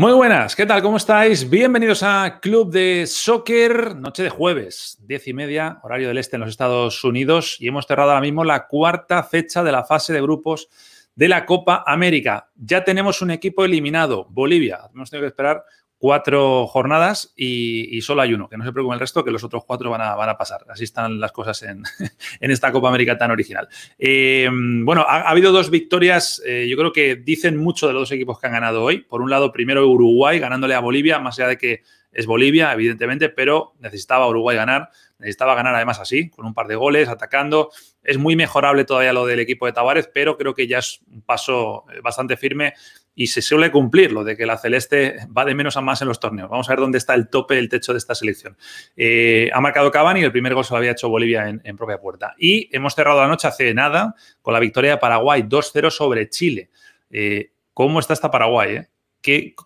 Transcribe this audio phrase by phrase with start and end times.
[0.00, 0.80] Muy buenas, ¿qué tal?
[0.80, 1.50] ¿Cómo estáis?
[1.50, 6.40] Bienvenidos a Club de Soccer, noche de jueves, diez y media, horario del este en
[6.40, 10.22] los Estados Unidos, y hemos cerrado ahora mismo la cuarta fecha de la fase de
[10.22, 10.70] grupos
[11.14, 12.48] de la Copa América.
[12.56, 14.88] Ya tenemos un equipo eliminado, Bolivia.
[14.94, 15.64] Hemos tenido que esperar
[16.00, 18.48] cuatro jornadas y, solo hay uno.
[18.48, 20.64] Que no se preocupe el resto, que los otros cuatro van a, van a pasar.
[20.70, 21.82] Así están las cosas en,
[22.40, 23.68] esta Copa América tan original.
[23.98, 28.12] Eh, bueno, ha, habido dos victorias, eh, yo creo que dicen mucho de los dos
[28.12, 29.02] equipos que han ganado hoy.
[29.02, 31.82] Por un lado, primero Uruguay ganándole a Bolivia, más allá de que
[32.12, 34.88] es Bolivia, evidentemente, pero necesitaba Uruguay ganar.
[35.18, 37.70] Necesitaba ganar además así, con un par de goles, atacando.
[38.02, 41.20] Es muy mejorable todavía lo del equipo de Tavares, pero creo que ya es un
[41.20, 42.72] paso eh, bastante firme
[43.20, 46.08] y se suele cumplir lo de que la celeste va de menos a más en
[46.08, 46.48] los torneos.
[46.48, 48.56] Vamos a ver dónde está el tope, el techo de esta selección.
[48.96, 51.98] Eh, ha marcado Cavani y el primer gol se lo había hecho Bolivia en, propia
[51.98, 52.34] puerta.
[52.38, 56.70] Y hemos cerrado la noche hace nada con la victoria de Paraguay 2-0 sobre Chile.
[57.10, 58.76] Eh, ¿Cómo está esta Paraguay?
[58.76, 58.88] Eh?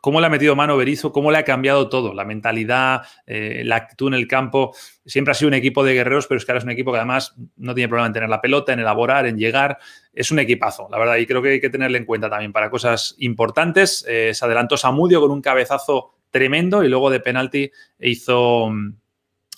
[0.00, 3.76] Cómo le ha metido mano Berizzo, cómo le ha cambiado todo, la mentalidad, eh, la
[3.76, 4.74] actitud en el campo.
[5.06, 6.98] Siempre ha sido un equipo de guerreros, pero es que ahora es un equipo que
[6.98, 9.78] además no tiene problema en tener la pelota, en elaborar, en llegar.
[10.12, 12.70] Es un equipazo, la verdad, y creo que hay que tenerle en cuenta también para
[12.70, 14.04] cosas importantes.
[14.08, 18.96] Eh, se adelantó Samudio con un cabezazo tremendo y luego de penalti hizo mm,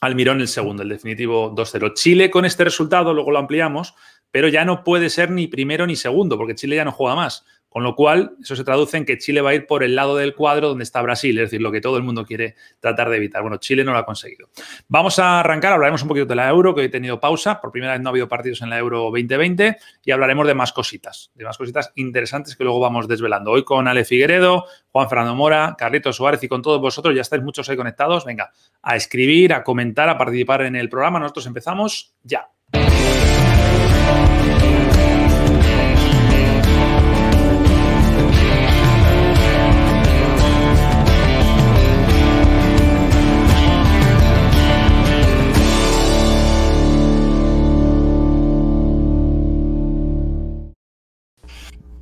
[0.03, 1.95] Almirón el segundo, el definitivo 2-0.
[1.95, 3.95] Chile con este resultado, luego lo ampliamos,
[4.31, 7.47] pero ya no puede ser ni primero ni segundo, porque Chile ya no juega más.
[7.77, 10.17] Con lo cual, eso se traduce en que Chile va a ir por el lado
[10.17, 13.19] del cuadro donde está Brasil, es decir, lo que todo el mundo quiere tratar de
[13.19, 13.43] evitar.
[13.43, 14.49] Bueno, Chile no lo ha conseguido.
[14.89, 17.71] Vamos a arrancar, hablaremos un poquito de la Euro, que hoy he tenido pausa, por
[17.71, 21.31] primera vez no ha habido partidos en la Euro 2020, y hablaremos de más cositas,
[21.35, 23.51] de más cositas interesantes que luego vamos desvelando.
[23.51, 27.43] Hoy con Ale Figueredo, Juan Fernando Mora, Carlitos Suárez y con todos vosotros, ya estáis
[27.43, 28.25] muchos ahí conectados.
[28.25, 31.19] Venga, a escribir, a comentar, a participar en el programa.
[31.19, 32.49] Nosotros empezamos ya.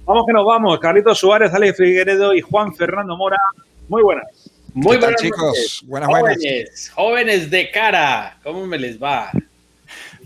[0.04, 0.78] Vamos que nos vamos.
[0.80, 3.38] Carlitos Suárez, Alex Figueredo y Juan Fernando Mora.
[3.88, 4.50] Muy buenas.
[4.74, 5.84] Muy buenas, chicos.
[5.86, 8.38] Buenas, jóvenes, jóvenes de cara.
[8.42, 9.30] ¿Cómo me les va?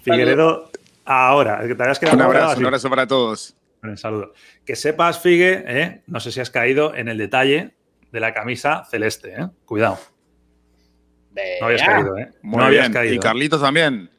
[0.02, 0.70] Figueredo,
[1.04, 1.60] ahora.
[1.66, 3.54] Que te habías quedado un abrazo, un abrazo para todos.
[3.82, 4.32] Un saludo.
[4.64, 6.00] Que sepas, Figue, ¿eh?
[6.06, 7.74] no sé si has caído en el detalle
[8.10, 9.34] de la camisa celeste.
[9.38, 9.46] ¿eh?
[9.64, 9.98] Cuidado.
[11.60, 12.32] No habías caído, ¿eh?
[12.42, 12.92] Muy no bien.
[12.92, 14.10] Caído, y Carlitos también.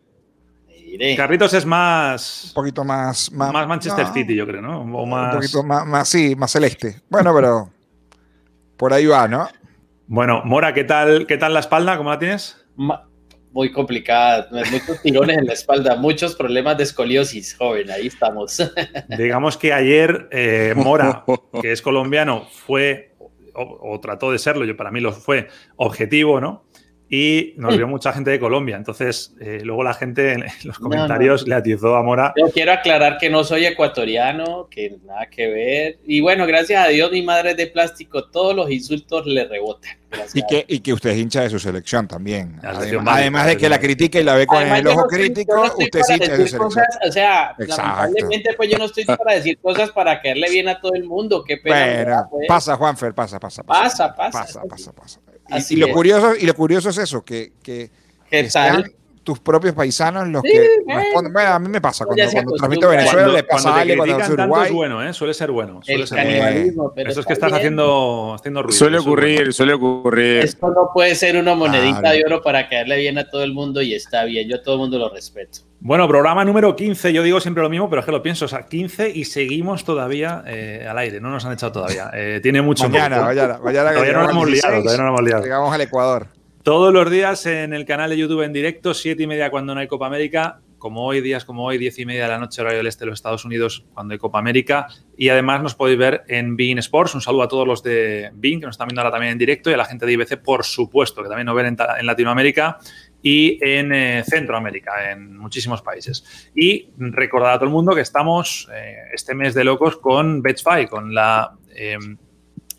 [1.15, 2.45] Carritos es más.
[2.49, 3.31] Un poquito más.
[3.31, 4.81] Más, Manchester City, yo creo, ¿no?
[4.81, 7.01] Un poquito más, sí, más celeste.
[7.09, 7.69] Bueno, pero.
[8.77, 9.49] por ahí va, ¿no?
[10.07, 11.97] Bueno, Mora, ¿qué tal, qué tal la espalda?
[11.97, 12.57] ¿Cómo la tienes?
[13.51, 18.57] muy complicada, muchos tirones en la espalda, muchos problemas de escoliosis, joven, ahí estamos.
[19.17, 21.23] Digamos que ayer eh, Mora,
[21.61, 23.15] que es colombiano, fue,
[23.53, 26.63] o, trató de serlo, yo para mí lo fue objetivo, ¿no?
[27.09, 28.77] Y nos vio mucha gente de Colombia.
[28.77, 32.33] Entonces, eh, luego la gente en los comentarios le atizó a Mora.
[32.37, 35.99] Yo quiero aclarar que no soy ecuatoriano, que nada que ver.
[36.05, 39.97] Y bueno, gracias a Dios, mi madre es de plástico, todos los insultos le rebotan.
[40.33, 42.59] Y que, y que usted es hincha de su selección también.
[42.63, 46.37] Además, de que la critica y la ve con el ojo crítico, usted sí hincha
[46.37, 46.85] de su selección.
[47.07, 50.93] o sea, lamentablemente, pues yo no estoy para decir cosas para caerle bien a todo
[50.93, 51.43] el mundo.
[51.43, 52.03] Qué pena.
[52.03, 52.47] Bueno, pues.
[52.47, 53.63] pasa, Juanfer, pasa, pasa.
[53.63, 54.39] Pasa, pasa.
[54.39, 55.19] Pasa, pasa, pasa.
[55.69, 57.89] Y, lo curioso, y lo curioso es eso, que, que,
[59.29, 61.31] tus propios paisanos los que responden.
[61.31, 64.65] Bueno, a mí me pasa cuando, cuando transmito Venezuela, le pasa a alguien cuando Uruguay.
[64.65, 65.13] es bueno, ¿eh?
[65.13, 65.81] suele ser bueno.
[65.83, 66.93] Suele ser bueno.
[66.95, 68.75] Eso es que estás haciendo, haciendo ruido.
[68.75, 70.45] Suele ocurrir, suele ocurrir.
[70.45, 73.83] Esto no puede ser una monedita de oro para caerle bien a todo el mundo
[73.83, 74.49] y está bien.
[74.49, 75.59] Yo a todo el mundo lo respeto.
[75.79, 77.13] Bueno, programa número 15.
[77.13, 78.45] Yo digo siempre lo mismo, pero es que lo pienso.
[78.45, 81.21] O sea, 15 y seguimos todavía eh, al aire.
[81.21, 82.09] No nos han echado todavía.
[82.15, 84.81] Eh, tiene mucho Mañana, mañana, mañana, Todavía no lo hemos liado.
[84.81, 85.43] Todavía no lo hemos liado.
[85.43, 86.38] Llegamos al Ecuador.
[86.69, 89.81] Todos los días en el canal de YouTube en directo, siete y media cuando no
[89.81, 92.77] hay Copa América, como hoy, días como hoy, diez y media de la noche, horario
[92.77, 94.85] del este de los Estados Unidos, cuando hay Copa América.
[95.17, 97.15] Y además nos podéis ver en Bean Sports.
[97.15, 99.71] Un saludo a todos los de Bean, que nos están viendo ahora también en directo,
[99.71, 102.77] y a la gente de IBC, por supuesto, que también nos ven en, Latinoamérica
[103.23, 106.51] y en eh, Centroamérica, en muchísimos países.
[106.53, 110.85] Y recordad a todo el mundo que estamos eh, este mes de locos con Betfy,
[110.85, 111.51] con la...
[111.73, 112.19] Em,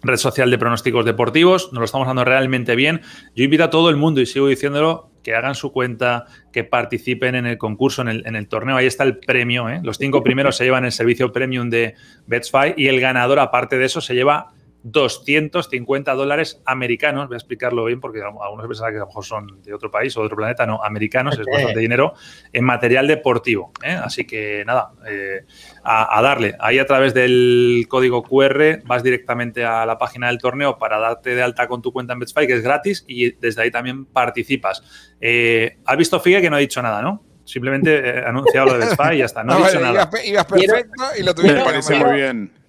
[0.02, 3.02] red social de pronósticos deportivos, nos lo estamos dando realmente bien.
[3.35, 7.35] Yo invito a todo el mundo, y sigo diciéndolo, que hagan su cuenta, que participen
[7.35, 8.76] en el concurso, en el, torneo.
[8.76, 9.69] Ahí está el premio.
[9.69, 9.81] ¿eh?
[9.82, 11.94] Los cinco primeros se llevan el servicio premium de
[12.26, 14.52] Betsfy y el ganador, aparte de eso, se lleva
[14.82, 19.62] 250 dólares americanos, voy a explicarlo bien porque algunos pensaban que a lo mejor son
[19.62, 22.15] de otro país o de otro planeta, no, americanos, es bastante dinero,
[22.53, 23.73] en material deportivo.
[23.82, 23.93] ¿eh?
[23.93, 25.44] Así que nada, eh,
[25.85, 26.56] a, darle.
[26.61, 31.35] Ahí a través del código QR vas directamente a la página del torneo para darte
[31.35, 34.83] de alta con tu cuenta en Betspy, que es gratis, y desde ahí también participas.
[35.21, 37.25] Eh, ¿Has visto Figue que no ha dicho nada, no?
[37.44, 40.11] Simplemente he anunciado lo de Betspy y ya está, no, ha dicho nada.
[40.25, 41.59] Ibas, perfecto y lo tuviste.
[41.59, 42.60] Me parece muy bien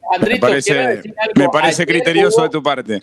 [1.35, 3.01] me parece, criterioso de tu parte.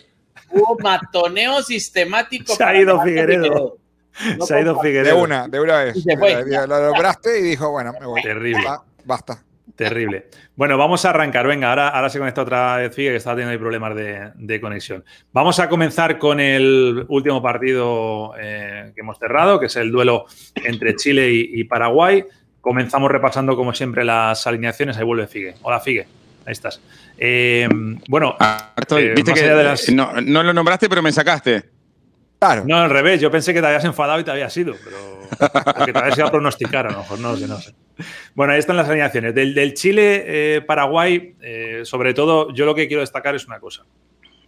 [0.51, 2.53] Hubo matoneo sistemático.
[2.55, 3.77] Se ha ido Figueredo.
[4.41, 5.15] se ha ido Figueredo.
[5.15, 6.05] De una, de una vez.
[6.05, 8.21] Lo lograste y dijo, bueno, me voy.
[8.21, 8.65] Terrible.
[9.05, 9.43] basta.
[9.75, 10.27] Terrible.
[10.57, 11.47] Bueno, vamos a arrancar.
[11.47, 15.05] Venga, ahora, ahora se conecta otra vez Figue que estaba teniendo problemas de, conexión.
[15.31, 20.25] Vamos a comenzar con el último partido eh, que hemos cerrado, que es el duelo
[20.55, 22.25] entre Chile y, y Paraguay.
[22.59, 24.97] Comenzamos repasando, como siempre, las alineaciones.
[24.97, 25.55] Ahí vuelve Figue.
[25.61, 26.07] Hola, Figue.
[26.49, 26.81] Ahí estás.
[27.15, 27.69] Eh,
[28.07, 31.63] bueno, ah, eh, viste que no, lo nombraste, pero me sacaste.
[32.39, 32.63] Claro.
[32.65, 33.21] No, al revés.
[33.21, 36.25] Yo pensé que te habías enfadado y te había sido, pero porque te habías ido
[36.25, 37.19] a pronosticar a lo mejor.
[37.19, 37.75] No sé, no sé.
[38.33, 39.35] Bueno, ahí están las alineaciones.
[39.35, 43.85] Del, Chile-Paraguay, eh, sobre todo, yo lo que quiero destacar es una cosa.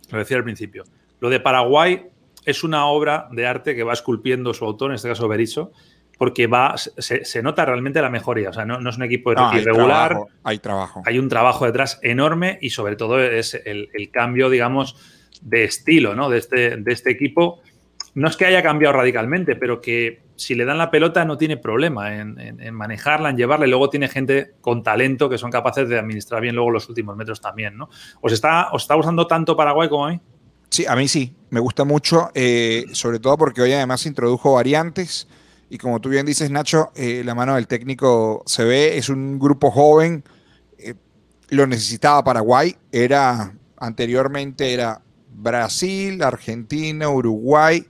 [0.10, 0.86] Lo decía al principio.
[1.20, 2.08] Lo de Paraguay
[2.46, 5.72] es una obra de arte que va esculpiendo su autor, en este caso Berizzo,
[6.18, 8.50] porque va, se, nota realmente la mejoría.
[8.50, 10.18] O sea, no, es un equipo irregular.
[10.44, 14.96] Hay trabajo, hay un trabajo detrás enorme y sobre todo es el, cambio, digamos,
[15.42, 16.30] de estilo ¿no?
[16.30, 17.62] de, este, de este equipo.
[18.14, 21.58] No es que haya cambiado radicalmente, pero que si le dan la pelota no tiene
[21.58, 23.68] problema en, manejarla, en llevarla.
[23.68, 27.16] Y luego tiene gente con talento que son capaces de administrar bien luego los últimos
[27.16, 27.78] metros también.
[27.78, 27.90] ¿no?
[28.22, 30.20] ¿Os, está, ¿Os está gustando tanto Paraguay como a mí?
[30.70, 31.36] Sí, a mí sí.
[31.50, 35.28] Me gusta mucho, eh, sobre todo porque hoy además introdujo variantes.
[35.72, 39.40] Y como tú bien dices, Nacho, eh, la mano del técnico se ve, es un
[39.40, 40.22] grupo joven,
[40.78, 40.96] eh,
[41.48, 45.02] lo necesitaba Paraguay, era anteriormente era
[45.34, 47.88] Brasil, Argentina, Uruguay,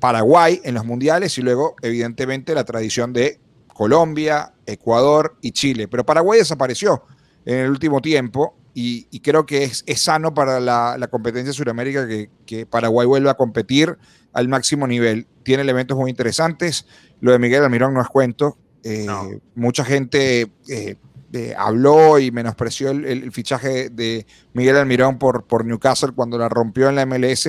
[0.00, 3.38] Paraguay en los mundiales y luego evidentemente la tradición de
[3.72, 5.86] Colombia, Ecuador y Chile.
[5.86, 7.04] Pero Paraguay desapareció
[7.44, 12.64] en el último tiempo y, creo que es, sano para la, competencia suramérica que, que
[12.64, 13.98] Paraguay vuelva a competir
[14.32, 15.26] al máximo nivel.
[15.42, 16.86] Tiene elementos muy interesantes.
[17.20, 18.56] Lo de Miguel Almirón no es cuento.
[18.84, 19.06] Eh,
[19.54, 20.96] mucha gente eh,
[21.32, 26.88] eh, habló y menospreció el, fichaje de Miguel Almirón por, por Newcastle cuando la rompió
[26.88, 27.48] en la MLS.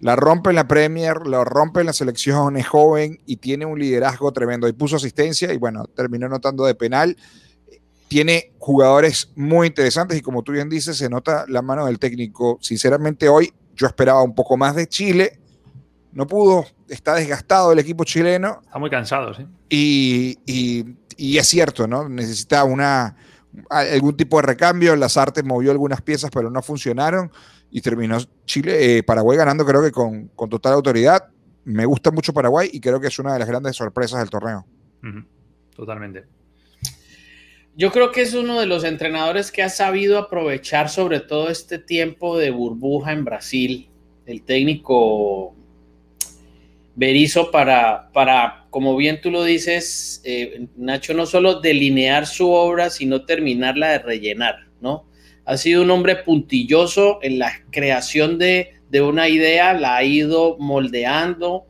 [0.00, 3.78] La rompe en la Premier, la rompe en la selección, es joven y tiene un
[3.78, 4.68] liderazgo tremendo.
[4.68, 7.16] Y puso asistencia y bueno, terminó notando de penal.
[8.08, 12.58] Tiene jugadores muy interesantes y como tú bien dices, se nota la mano del técnico.
[12.60, 15.40] Sinceramente hoy yo esperaba un poco más de Chile
[16.16, 18.60] no pudo, está desgastado el equipo chileno.
[18.64, 19.46] Está muy cansado, sí.
[19.68, 22.08] Y, es cierto, ¿no?
[22.08, 23.14] Necesita una,
[23.68, 24.96] algún tipo de recambio.
[24.96, 27.30] Las artes movió algunas piezas, pero no funcionaron.
[27.70, 28.16] Y terminó
[28.46, 31.22] Chile, eh, Paraguay ganando, creo que con, total autoridad.
[31.64, 34.64] Me gusta mucho Paraguay y creo que es una de las grandes sorpresas del torneo.
[35.74, 36.24] Totalmente.
[37.78, 41.78] Yo creo que es uno de los entrenadores que ha sabido aprovechar sobre todo este
[41.78, 43.90] tiempo de burbuja en Brasil.
[44.24, 45.54] El técnico
[46.94, 52.88] Berizzo para, para, como bien tú lo dices, eh, Nacho, no solo delinear su obra,
[52.88, 55.06] sino terminarla de rellenar, ¿no?
[55.44, 58.72] Ha sido un hombre puntilloso en la creación de,
[59.02, 61.66] una idea, la ha ido moldeando,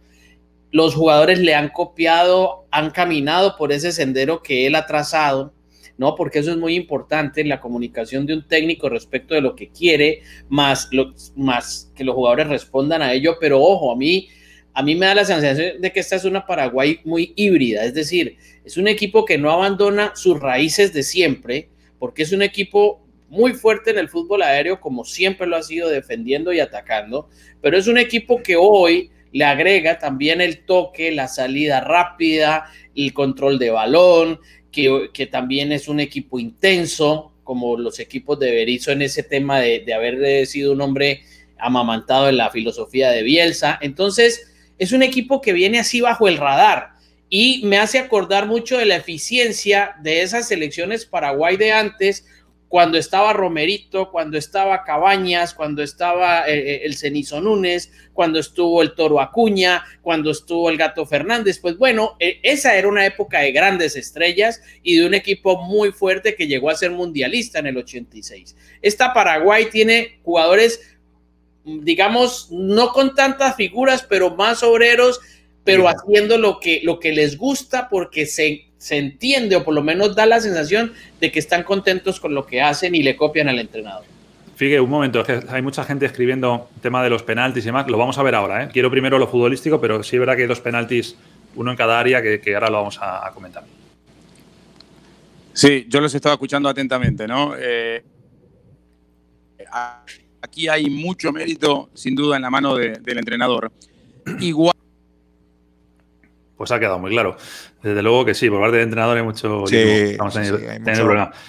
[0.71, 5.56] los jugadores le han copiado, han caminado por ese sendero que él ha trazado,
[5.99, 6.15] ¿no?
[6.15, 10.23] Porque eso es muy importante, la comunicación de un técnico respecto de lo que quiere,
[10.49, 10.91] más,
[11.35, 14.29] más que los jugadores respondan a ello, pero ojo, a mí
[14.77, 17.95] a mí me da la sensación de que esta es una Paraguay muy híbrida, es
[17.95, 23.03] decir, es un equipo que no abandona sus raíces de siempre, porque es un equipo
[23.31, 27.31] muy fuerte en el fútbol aéreo, como siempre lo ha sido defendiendo y atacando,
[27.63, 33.15] pero es un equipo que hoy le agrega también el toque, la salida rápida, el
[33.15, 34.41] control de balón,
[35.13, 39.81] que, también es un equipo intenso, como los equipos de Berizzo en ese tema de,
[39.81, 41.23] de haber sido un hombre
[41.59, 43.79] amamantado en la filosofía de Bielsa.
[43.81, 46.91] Entonces, es un equipo que viene así bajo el radar
[47.29, 52.27] y me hace acordar mucho de la eficiencia de esas selecciones Paraguay de antes,
[52.69, 58.83] cuando estaba Romerito, cuando estaba Cabañas, cuando estaba eh, eh, el Cenizo Núñez, cuando estuvo
[58.83, 61.59] el Toro Acuña, cuando estuvo el Gato Fernández.
[61.59, 65.93] Pues bueno, eh, esa era una época de grandes estrellas y de un equipo muy
[65.93, 68.57] fuerte que llegó a ser mundialista en el 86.
[68.83, 70.81] Esta Paraguay tiene jugadores
[71.67, 75.21] digamos, no con tantas figuras, pero más obreros,
[75.65, 79.83] pero haciendo lo que, lo que les gusta porque se, se entiende o por lo
[79.83, 83.49] menos da la sensación de que están contentos con lo que hacen y le copian
[83.49, 84.05] al entrenador.
[84.55, 88.17] Fíjate, un momento, hay mucha gente escribiendo tema de los penaltis y demás, lo vamos
[88.17, 88.63] a ver ahora.
[88.63, 88.69] ¿eh?
[88.73, 91.17] Quiero primero lo futbolístico, pero sí es verdad que hay dos penaltis,
[91.57, 93.65] uno en cada área, que, ahora lo vamos a, comentar.
[95.53, 97.55] Sí, yo los estaba escuchando atentamente, ¿no?
[97.59, 98.05] Eh,
[100.43, 103.73] aquí hay mucho mérito, sin duda, en la mano del entrenador.
[104.39, 104.76] Igual.
[106.57, 107.37] Pues ha quedado muy claro.
[107.83, 109.67] Desde luego que sí, por parte del entrenador hay mucho.
[109.67, 110.59] Sí, Estamos teniendo,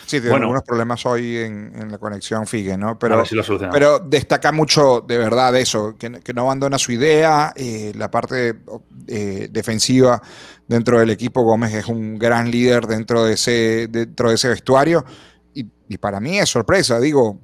[0.06, 3.00] sí, tiene algunos problemas hoy en, la conexión Figue, ¿no?
[3.00, 3.24] Pero,
[3.72, 7.54] pero destaca mucho de verdad eso, que, no abandona su idea.
[7.56, 8.60] Eh, la parte
[9.08, 10.22] eh, defensiva
[10.68, 15.06] dentro del equipo, Gómez es un gran líder dentro de ese, dentro de ese vestuario.
[15.54, 17.40] y para mí es sorpresa, digo,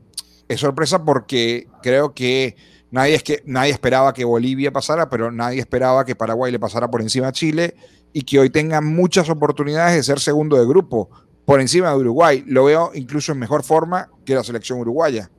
[0.50, 2.58] es sorpresa porque creo que
[2.94, 6.90] nadie, es que nadie esperaba que Bolivia pasara, pero nadie esperaba que Paraguay le pasara
[6.90, 7.74] por encima a Chile
[8.14, 11.10] y que hoy tenga muchas oportunidades de ser segundo de grupo
[11.44, 12.44] por encima de Uruguay.
[12.46, 15.32] Lo veo incluso en mejor forma que la selección uruguaya.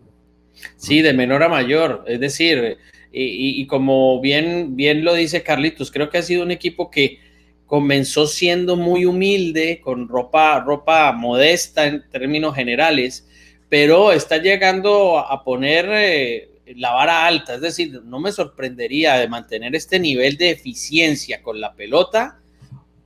[0.77, 2.05] Sí, de menor a mayor.
[2.09, 2.77] Es decir,
[3.13, 7.21] y, como bien, bien lo dice Carlitos, creo que ha sido un equipo que
[7.67, 13.29] comenzó siendo muy humilde, con ropa, ropa modesta en términos generales,
[13.69, 19.29] pero está llegando a poner eh, la vara alta, es decir, no me sorprendería de
[19.29, 22.41] mantener este nivel de eficiencia con la pelota,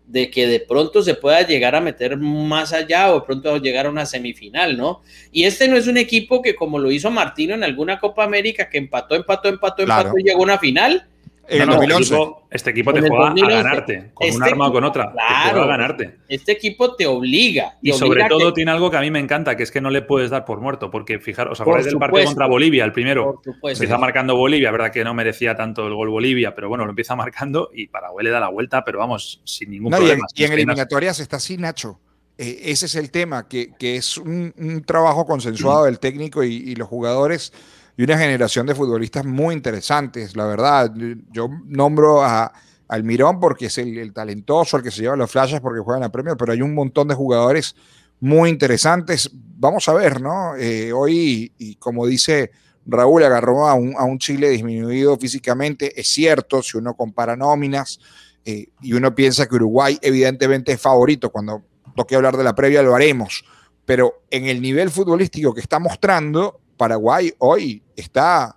[0.07, 3.87] de que de pronto se pueda llegar a meter más allá o de pronto llegar
[3.87, 5.03] a una semifinal, ¿no?
[5.33, 8.71] Y este no es un equipo que como lo hizo Martino en alguna Copa América,
[8.71, 11.07] que empató, empató, empató, empató y llegó a una final,
[11.49, 15.13] este equipo te juega a ganarte, con un este arma o con otra.
[15.13, 16.19] Claro, a ganarte.
[16.29, 17.79] Este equipo te obliga.
[17.83, 20.03] y sobre todo tiene algo que a mí me encanta, que es que no le
[20.03, 23.41] puedes dar por muerto, porque fijaros, ¿os acordáis del partido contra Bolivia, el primero?
[23.63, 27.17] Empieza marcando Bolivia, verdad que no merecía tanto el gol Bolivia, pero bueno, lo empieza
[27.17, 30.27] marcando y Paraguay le da la vuelta, pero vamos, sin ningún problema.
[30.35, 32.01] Y en, eliminatorias está así, Nacho.
[32.37, 37.53] Eh, ese es el tema, que, es un, trabajo consensuado del técnico y los jugadores
[37.99, 40.95] y una generación de futbolistas muy interesantes, la verdad.
[41.33, 42.53] Yo nombro a
[42.87, 46.13] Almirón porque es el, talentoso, el que se lleva los flashes porque juega en la
[46.13, 47.75] Premier, pero hay un montón de jugadores
[48.21, 49.29] muy interesantes.
[49.35, 50.55] Vamos a ver, ¿no?
[50.55, 52.53] Eh, hoy, y como dice
[52.87, 56.01] Raúl, agarró a un, a un, Chile disminuido físicamente.
[56.01, 57.99] Es cierto, si uno compara nóminas
[58.45, 61.65] eh, y uno piensa que Uruguay evidentemente es favorito, cuando
[61.97, 63.45] toque hablar de la previa lo haremos,
[63.85, 68.57] pero en el nivel futbolístico que está mostrando, Paraguay hoy está,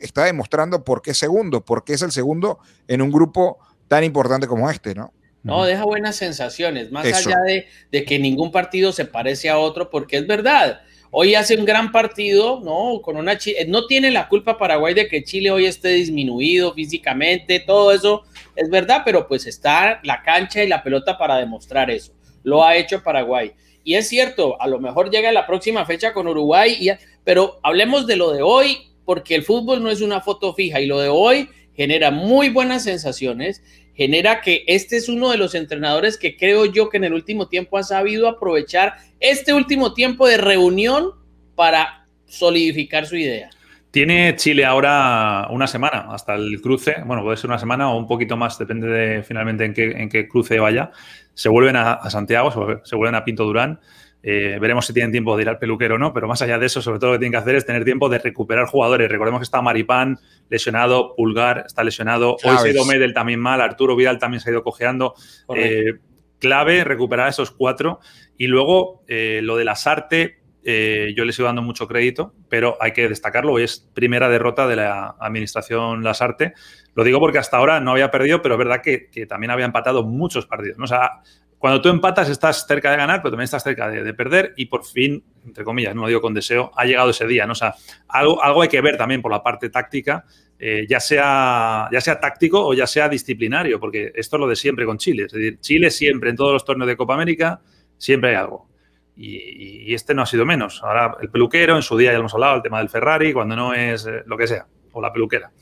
[0.00, 4.48] está demostrando por qué segundo, por qué es el segundo en un grupo tan importante
[4.48, 5.12] como este, ¿no?
[5.44, 9.90] No, deja buenas sensaciones, más allá de, de, que ningún partido se parece a otro,
[9.90, 10.82] porque es verdad.
[11.10, 13.02] Hoy hace un gran partido, ¿no?
[13.02, 17.92] Con una no tiene la culpa Paraguay de que Chile hoy esté disminuido físicamente, todo
[17.92, 18.22] eso
[18.56, 22.14] es verdad, pero pues está la cancha y la pelota para demostrar eso.
[22.44, 23.52] Lo ha hecho Paraguay.
[23.84, 26.90] Y es cierto, a lo mejor llega la próxima fecha con Uruguay, y,
[27.24, 30.86] pero hablemos de lo de hoy, porque el fútbol no es una foto fija y
[30.86, 33.62] lo de hoy genera muy buenas sensaciones,
[33.94, 37.48] genera que este es uno de los entrenadores que creo yo que en el último
[37.48, 41.12] tiempo ha sabido aprovechar este último tiempo de reunión
[41.54, 43.50] para solidificar su idea.
[43.90, 48.06] Tiene Chile ahora una semana hasta el cruce, bueno, puede ser una semana o un
[48.06, 50.92] poquito más, depende de finalmente en qué, en qué cruce vaya.
[51.34, 53.80] Se vuelven a, Santiago, se vuelven a Pinto Durán.
[54.22, 56.66] Eh, veremos si tienen tiempo de ir al peluquero o no, pero más allá de
[56.66, 59.10] eso, sobre todo lo que tienen que hacer es tener tiempo de recuperar jugadores.
[59.10, 63.60] Recordemos que está Maripán lesionado, Pulgar está lesionado, hoy se ha ido Medel también mal,
[63.60, 65.14] Arturo Vidal también se ha ido cojeando.
[65.56, 65.94] Eh,
[66.38, 68.00] clave recuperar esos cuatro.
[68.36, 70.32] Y luego eh, lo de las artes
[70.64, 74.68] eh, yo le sigo dando mucho crédito, pero hay que destacarlo, hoy es primera derrota
[74.68, 76.54] de la administración Lasarte.
[76.94, 80.04] Lo digo porque hasta ahora no había perdido, pero es verdad que, también había empatado
[80.04, 80.78] muchos partidos.
[80.80, 81.22] O sea,
[81.62, 84.84] cuando tú empatas estás cerca de ganar, pero también estás cerca de, perder y por
[84.84, 87.46] fin, entre comillas, no lo digo con deseo, ha llegado ese día.
[87.46, 87.52] ¿no?
[87.52, 87.72] O sea,
[88.08, 90.24] algo, algo hay que ver también por la parte táctica,
[90.58, 94.56] eh, ya, sea, ya sea táctico o ya sea disciplinario, porque esto es lo de
[94.56, 95.26] siempre con Chile.
[95.26, 97.60] Es decir, Chile siempre en todos los torneos de Copa América,
[97.96, 98.68] siempre hay algo.
[99.14, 100.82] Y, este no ha sido menos.
[100.82, 103.72] Ahora el peluquero, en su día ya hemos hablado, el tema del Ferrari, cuando no
[103.72, 105.52] es eh, lo que sea, o la peluquera.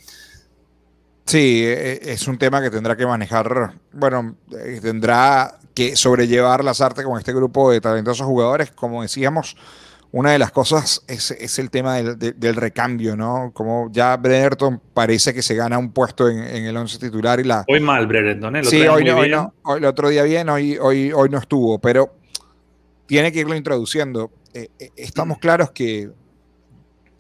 [1.27, 6.63] Sí, e, e, es un tema que tendrá que manejar, bueno, eh, tendrá que sobrellevar
[6.63, 8.71] las artes con este grupo de talentosos jugadores.
[8.71, 9.57] Como decíamos,
[10.13, 13.51] una de las cosas es, el tema del, recambio, ¿no?
[13.55, 17.65] Como ya Brereton parece que se gana un puesto en, el once titular y la...
[17.67, 18.65] Hoy mal Brereton, ¿eh?
[18.65, 22.15] sí, hoy no, hoy el otro día bien, hoy, hoy, hoy no estuvo, pero
[23.07, 24.31] tiene que irlo introduciendo.
[24.53, 26.11] Eh, eh, estamos claros que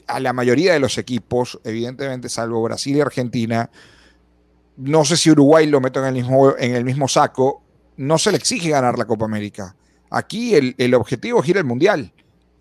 [0.06, 3.70] a la mayoría de los equipos, evidentemente, salvo Brasil y Argentina,
[4.76, 7.62] no sé si Uruguay lo meto en el mismo, en el mismo saco,
[8.00, 9.76] no se le exige ganar la Copa América.
[10.08, 12.10] Aquí el, objetivo es ir al Mundial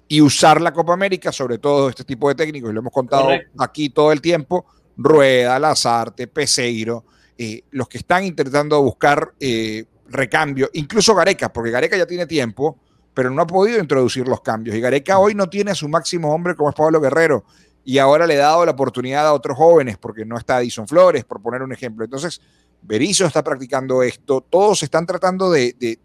[0.06, 3.30] y usar la Copa América, sobre todo este tipo de técnicos, y lo hemos contado
[3.58, 4.66] aquí todo el tiempo,
[4.98, 7.06] Rueda, Lazarte, Peseiro,
[7.38, 12.78] eh, los que están intentando buscar eh, recambio, incluso Gareca, porque Gareca ya tiene tiempo,
[13.14, 14.76] pero no ha podido introducir los cambios.
[14.76, 17.46] Y Gareca hoy no tiene a su máximo hombre como es Pablo Guerrero,
[17.86, 21.24] y ahora le ha dado la oportunidad a otros jóvenes, porque no está Edison Flores,
[21.24, 22.04] por poner un ejemplo.
[22.04, 22.42] Entonces,
[22.82, 25.98] Berizzo está practicando esto, todos están tratando de,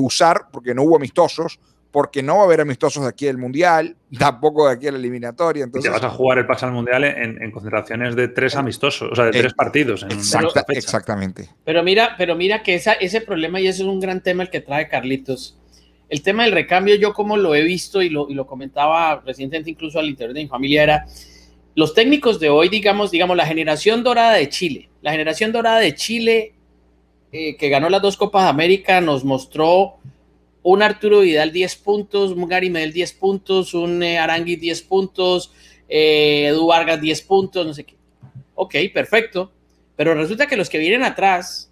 [0.00, 1.58] usar, porque no hubo amistosos,
[1.90, 4.98] porque no va a haber amistosos de aquí del Mundial, tampoco de aquí a la
[4.98, 5.64] eliminatoria.
[5.64, 9.14] Entonces, te vas a jugar el pase al Mundial en, concentraciones de tres amistosos, o
[9.14, 10.06] sea, de tres partidos.
[10.68, 11.48] exactamente.
[11.64, 14.60] Pero mira, pero mira que ese problema y ese es un gran tema el que
[14.60, 15.56] trae Carlitos.
[16.08, 19.70] El tema del recambio, yo como lo he visto y lo, y lo comentaba recientemente
[19.70, 21.06] incluso al interior de mi familia, era
[21.74, 25.94] los técnicos de hoy, digamos, digamos, la generación dorada de Chile, la generación dorada de
[25.94, 26.54] Chile
[27.32, 29.98] eh, que ganó las dos Copas de América nos mostró
[30.62, 35.52] un Arturo Vidal 10 puntos, un Gary Medel 10 puntos, un eh, Arangui 10 puntos,
[35.88, 37.94] eh, Edu Vargas 10 puntos, no sé qué.
[38.56, 39.52] Ok, perfecto.
[39.94, 41.70] Pero resulta que los que vienen atrás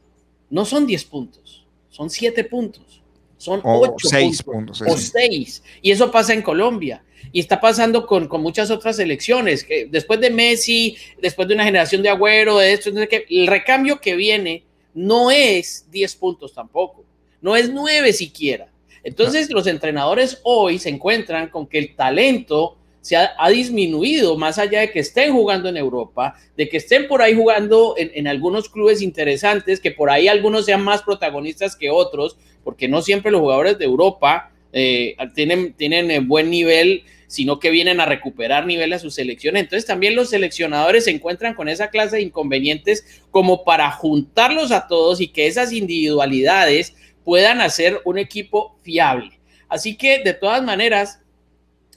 [0.48, 2.97] no son 10 puntos, son 7 puntos,
[3.38, 4.08] son 8
[4.44, 5.62] puntos, o 6.
[5.80, 7.02] Y eso pasa en Colombia
[7.32, 9.64] y está pasando con, muchas otras selecciones.
[9.64, 14.00] Que después de Messi, después de una generación de Agüero, de esto, que el recambio
[14.00, 17.04] que viene no es 10 puntos tampoco,
[17.40, 18.68] no es 9 siquiera.
[19.04, 24.80] Entonces los entrenadores hoy se encuentran con que el talento se ha, disminuido más allá
[24.80, 29.00] de que estén jugando en Europa, de que estén por ahí jugando en, algunos clubes
[29.00, 33.78] interesantes, que por ahí algunos sean más protagonistas que otros, porque no siempre los jugadores
[33.78, 38.98] de Europa eh, tienen, tienen eh, buen nivel sino que vienen a recuperar nivel a
[38.98, 39.56] su selección.
[39.56, 44.88] Entonces también los seleccionadores se encuentran con esa clase de inconvenientes como para juntarlos a
[44.88, 49.38] todos y que esas individualidades puedan hacer un equipo fiable.
[49.68, 51.20] Así que de todas maneras,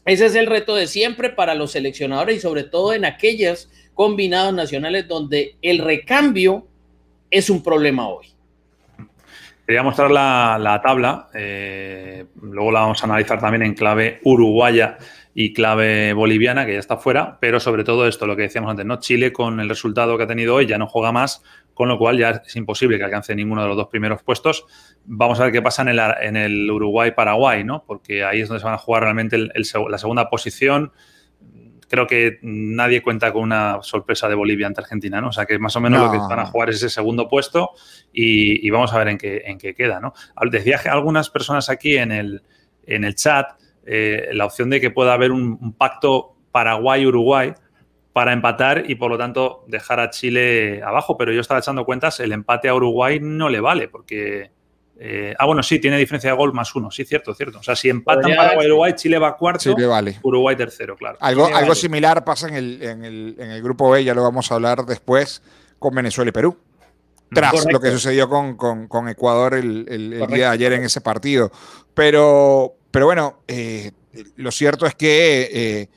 [0.06, 4.54] ese es el reto de siempre para los seleccionadores y sobre todo en aquellos combinados
[4.54, 6.68] nacionales donde el recambio
[7.30, 8.28] es un problema hoy.
[9.72, 14.98] Quería mostrar la, tabla, eh, luego la vamos a analizar también en clave uruguaya
[15.34, 18.86] y clave boliviana, que ya está fuera, pero sobre todo esto, lo que decíamos antes,
[18.86, 19.00] ¿no?
[19.00, 21.42] Chile con el resultado que ha tenido hoy ya no juega más,
[21.74, 24.66] con lo cual ya es imposible que alcance ninguno de los dos primeros puestos.
[25.06, 27.86] Vamos a ver qué pasa en el, en el Uruguay-Paraguay, ¿no?
[27.88, 30.92] Porque ahí es donde se van a jugar realmente la segunda posición.
[31.92, 35.28] Creo que nadie cuenta con una sorpresa de Bolivia ante Argentina, ¿no?
[35.28, 37.72] O sea que más o menos lo que van a jugar es ese segundo puesto
[38.14, 40.14] y, vamos a ver en qué, en qué queda, ¿no?
[40.50, 42.44] Decía algunas personas aquí en el,
[42.86, 47.56] en el chat eh, la opción de que pueda haber un, pacto Paraguay-Uruguay
[48.14, 51.18] para empatar y por lo tanto dejar a Chile abajo.
[51.18, 54.52] Pero yo estaba echando cuentas, el empate a Uruguay no le vale porque...
[54.98, 56.92] Eh, ah, bueno, sí, tiene diferencia de gol más uno.
[56.92, 57.60] Sí, cierto, cierto.
[57.60, 59.76] O sea, si empatan Paraguay-Uruguay, Chile va cuarto,
[60.22, 61.18] Uruguay tercero, claro.
[61.22, 64.52] Algo, algo similar pasa en el, en, el, en el grupo B, ya lo vamos
[64.52, 65.42] a hablar después,
[65.80, 66.58] con Venezuela y Perú
[67.34, 71.52] tras lo que sucedió con, con, Ecuador el, el, día de ayer en ese partido.
[71.94, 73.92] Pero, pero bueno, eh,
[74.36, 75.90] lo cierto es que, eh,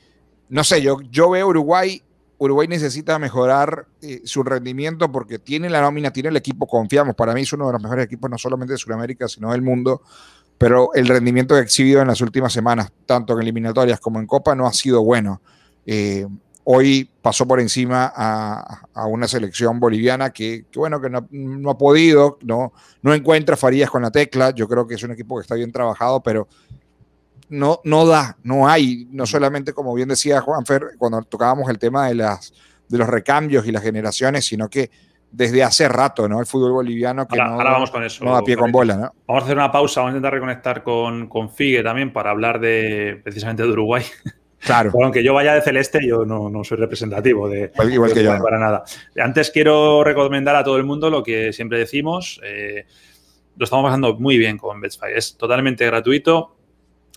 [0.49, 2.01] no sé, yo, yo veo Uruguay,
[2.37, 7.33] Uruguay necesita mejorar eh, su rendimiento porque tiene la nómina, tiene el equipo, confiamos, para
[7.33, 10.01] mí es uno de los mejores equipos no solamente de Sudamérica, sino del mundo,
[10.57, 14.27] pero el rendimiento que ha exhibido en las últimas semanas, tanto en eliminatorias como en
[14.27, 15.41] Copa, no ha sido bueno.
[16.63, 22.73] hoy pasó por encima a, una selección boliviana que, bueno, que no, ha podido, no,
[23.01, 24.51] no encuentra Farías con la tecla.
[24.51, 26.47] Yo creo que es un equipo que está bien trabajado, pero
[27.49, 32.07] no, no da, no hay, no solamente como bien decía Juanfer cuando tocábamos el tema
[32.07, 32.53] de, las,
[32.87, 34.89] de los recambios y las generaciones, sino que
[35.31, 36.39] desde hace rato, ¿no?
[36.39, 39.13] El fútbol boliviano que no, vamos con eso, no pie con bola, ¿no?
[39.27, 42.59] Vamos a hacer una pausa, vamos a intentar reconectar con, con Figue también para hablar
[42.59, 44.03] de precisamente de Uruguay.
[44.59, 44.91] Claro.
[45.03, 48.41] aunque yo vaya de celeste, yo no, no soy representativo de, igual, que yo.
[48.41, 48.83] para nada.
[49.17, 52.39] Antes quiero recomendar a todo el mundo lo que siempre decimos.
[52.43, 52.85] Eh,
[53.57, 55.17] lo estamos pasando muy bien con Betfair.
[55.17, 56.54] Es totalmente gratuito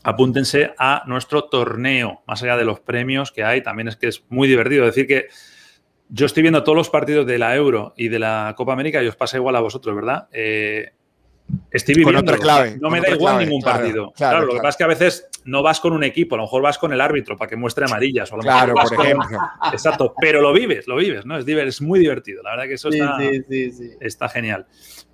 [0.08, 4.24] apúntense a nuestro torneo, más allá de los premios que hay, también es que es
[4.30, 4.84] muy divertido.
[4.84, 5.26] Es decir, que
[6.08, 9.06] yo estoy viendo todos los partidos de la Euro y de la Copa América y
[9.06, 10.28] os pasa igual a vosotros, ¿verdad?
[10.32, 10.92] Eh,
[11.70, 12.20] estoy viviendo.
[12.20, 12.78] Con otra clave.
[12.80, 14.12] No me da igual ningún partido.
[14.16, 16.44] Claro, lo que pasa es que a veces no vas con un equipo, a lo
[16.44, 18.32] mejor vas con el árbitro para que muestre amarillas.
[18.32, 19.38] O claro, por ejemplo.
[19.72, 21.38] Exacto, pero lo vives, lo vives, ¿no?
[21.38, 23.18] Es, es muy divertido, la verdad que eso está,
[24.00, 24.66] está genial.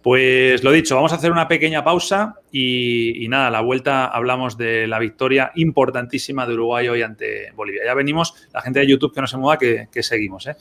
[0.03, 4.59] Pues lo dicho, vamos a hacer una pequeña pausa y, nada, a la vuelta hablamos
[4.59, 7.83] de la victoria importantísima de Uruguay hoy ante Bolivia.
[7.87, 10.47] Ya venimos, la gente de YouTube que no se mueva, que, que seguimos.
[10.47, 10.57] ¿eh?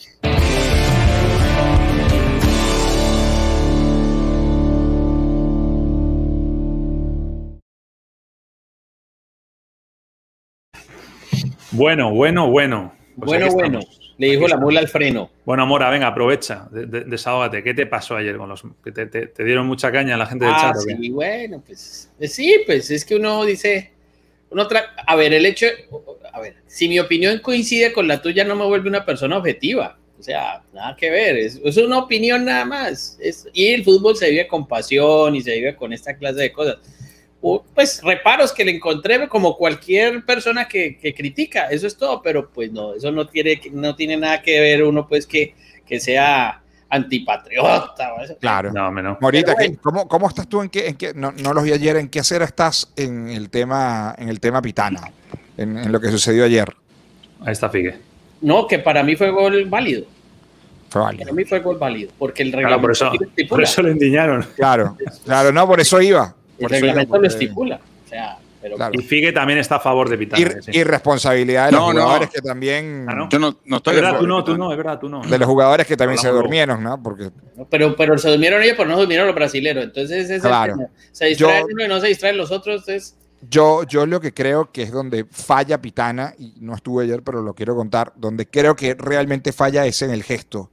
[11.74, 12.92] Bueno, bueno, bueno.
[13.16, 13.80] Pues bueno, bueno.
[14.16, 15.30] Le dijo la mula al freno.
[15.44, 17.64] Bueno, Mora, venga, aprovecha, desahógate.
[17.64, 20.72] ¿Qué te pasó ayer con los que te, dieron mucha caña la gente del ah,
[20.72, 20.76] chat?
[20.76, 23.90] Sí, bueno, pues eh, sí, pues es que uno dice,
[24.50, 24.68] uno
[25.06, 25.66] a ver, el hecho,
[26.32, 29.98] a ver, si mi opinión coincide con la tuya, no me vuelve una persona objetiva.
[30.16, 33.18] O sea, nada que ver, es, es una opinión nada más.
[33.20, 36.52] Es, y el fútbol se vive con pasión y se vive con esta clase de
[36.52, 36.78] cosas
[37.74, 42.72] pues reparos que le encontré como cualquier persona que, critica, eso es todo, pero pues
[42.72, 45.54] no, eso no tiene, no tiene nada que ver uno pues que,
[45.86, 47.94] que sea antipatriota.
[48.40, 48.72] Claro.
[48.72, 49.18] No, menos.
[49.20, 52.08] Morita, ¿cómo, ¿cómo, estás tú en qué, en qué no, no los vi ayer, en
[52.08, 55.10] qué hacer estás en el tema, en el tema Pitana,
[55.58, 56.74] en, lo que sucedió ayer?
[57.40, 57.98] Ahí está Figue.
[58.40, 60.06] No, que para mí fue gol válido.
[60.88, 61.24] Fue válido.
[61.24, 63.12] Para mí fue gol válido, porque el reglamento por, eso,
[63.50, 64.46] por eso lo indiñaron.
[64.56, 66.34] Claro, claro, no, por eso iba.
[66.58, 67.80] El reglamento lo estipula.
[68.92, 70.54] Y Figue también está a favor de Pitana.
[70.68, 73.06] Y, responsabilidad de los jugadores que también.
[73.08, 73.96] Ah, Yo no, no estoy.
[73.96, 75.22] Es verdad, tú no, tú no, es verdad, tú no.
[75.22, 77.02] De los jugadores que también se durmieron, ¿no?
[77.02, 77.30] Porque...
[77.68, 79.84] Pero, pero se durmieron ellos, pero no durmieron los brasileños.
[79.84, 80.76] Entonces, es claro.
[81.12, 82.88] se distraen uno y no se distraen los otros.
[82.88, 83.16] Es...
[83.50, 87.42] Yo, yo lo que creo que es donde falla Pitana, y no estuve ayer, pero
[87.42, 90.70] lo quiero contar, donde creo que realmente falla es en el gesto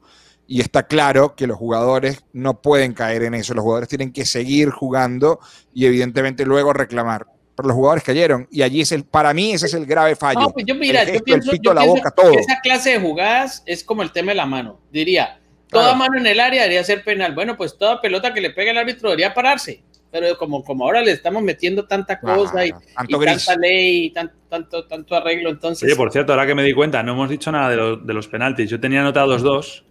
[0.51, 3.53] y está claro que los jugadores no pueden caer en eso.
[3.53, 5.39] Los jugadores tienen que seguir jugando
[5.73, 7.25] y evidentemente luego reclamar.
[7.55, 10.41] Pero los jugadores cayeron y allí es el, para mí ese es el grave fallo.
[10.41, 12.33] No, pues yo, mira, yo pienso, la boca, todo.
[12.33, 14.81] esa clase de jugadas es como el tema de la mano.
[14.91, 17.33] Diría, toda mano en el área debería ser penal.
[17.33, 19.81] Bueno, pues toda pelota que le pegue el árbitro debería pararse.
[20.11, 22.73] Pero como, como ahora le estamos metiendo tanta cosa y,
[23.07, 25.87] tanta ley y tanto, tanto, arreglo, entonces...
[25.87, 28.13] Oye, por cierto, ahora que me di cuenta, no hemos dicho nada de, los, de
[28.13, 28.69] los penaltis.
[28.69, 29.85] Yo tenía anotados dos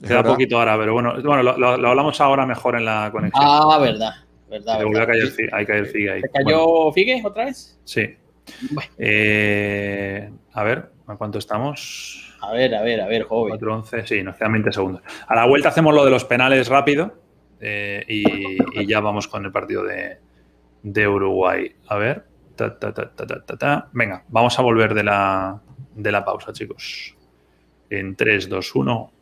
[0.00, 3.44] Queda poquito ahora, pero bueno, bueno lo, hablamos ahora mejor en la conexión.
[3.46, 4.12] Ah, verdad.
[4.48, 5.02] verdad, verdad.
[5.02, 6.22] A caer, hay que caer Figue ahí.
[6.32, 7.78] cayó Figue otra vez?
[7.84, 8.16] Sí.
[8.98, 12.34] Eh, a ver, ¿a cuánto estamos?
[12.40, 13.58] A ver, a ver, a ver, joven.
[13.58, 15.02] 4-11, sí, nos quedan 20 segundos.
[15.26, 17.14] A la vuelta hacemos lo de los penales rápido
[17.60, 20.18] eh, y, ya vamos con el partido de,
[20.82, 21.74] de Uruguay.
[21.88, 22.24] A ver.
[22.54, 25.60] Ta, ta, ta, Venga, vamos a volver de la,
[25.94, 27.14] de la pausa, chicos.
[27.90, 29.12] En 3, 2, 1.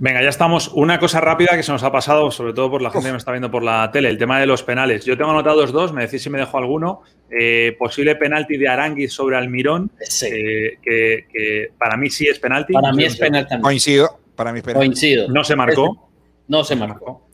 [0.00, 0.68] Venga, ya estamos.
[0.74, 3.18] Una cosa rápida que se nos ha pasado, sobre todo por la gente que me
[3.18, 5.04] está viendo por la tele, el tema de los penales.
[5.04, 7.02] Yo tengo anotados dos, me decís si me dejo alguno.
[7.28, 9.90] Eh, posible penalti de Aranguiz sobre Almirón,
[10.22, 12.74] eh, que, para mí sí es penalti.
[12.74, 13.62] Para mí es penalti también.
[13.62, 14.86] Coincido, para mí es penalti.
[14.86, 15.28] Coincido.
[15.28, 16.10] No se marcó.
[16.46, 17.27] No se marcó.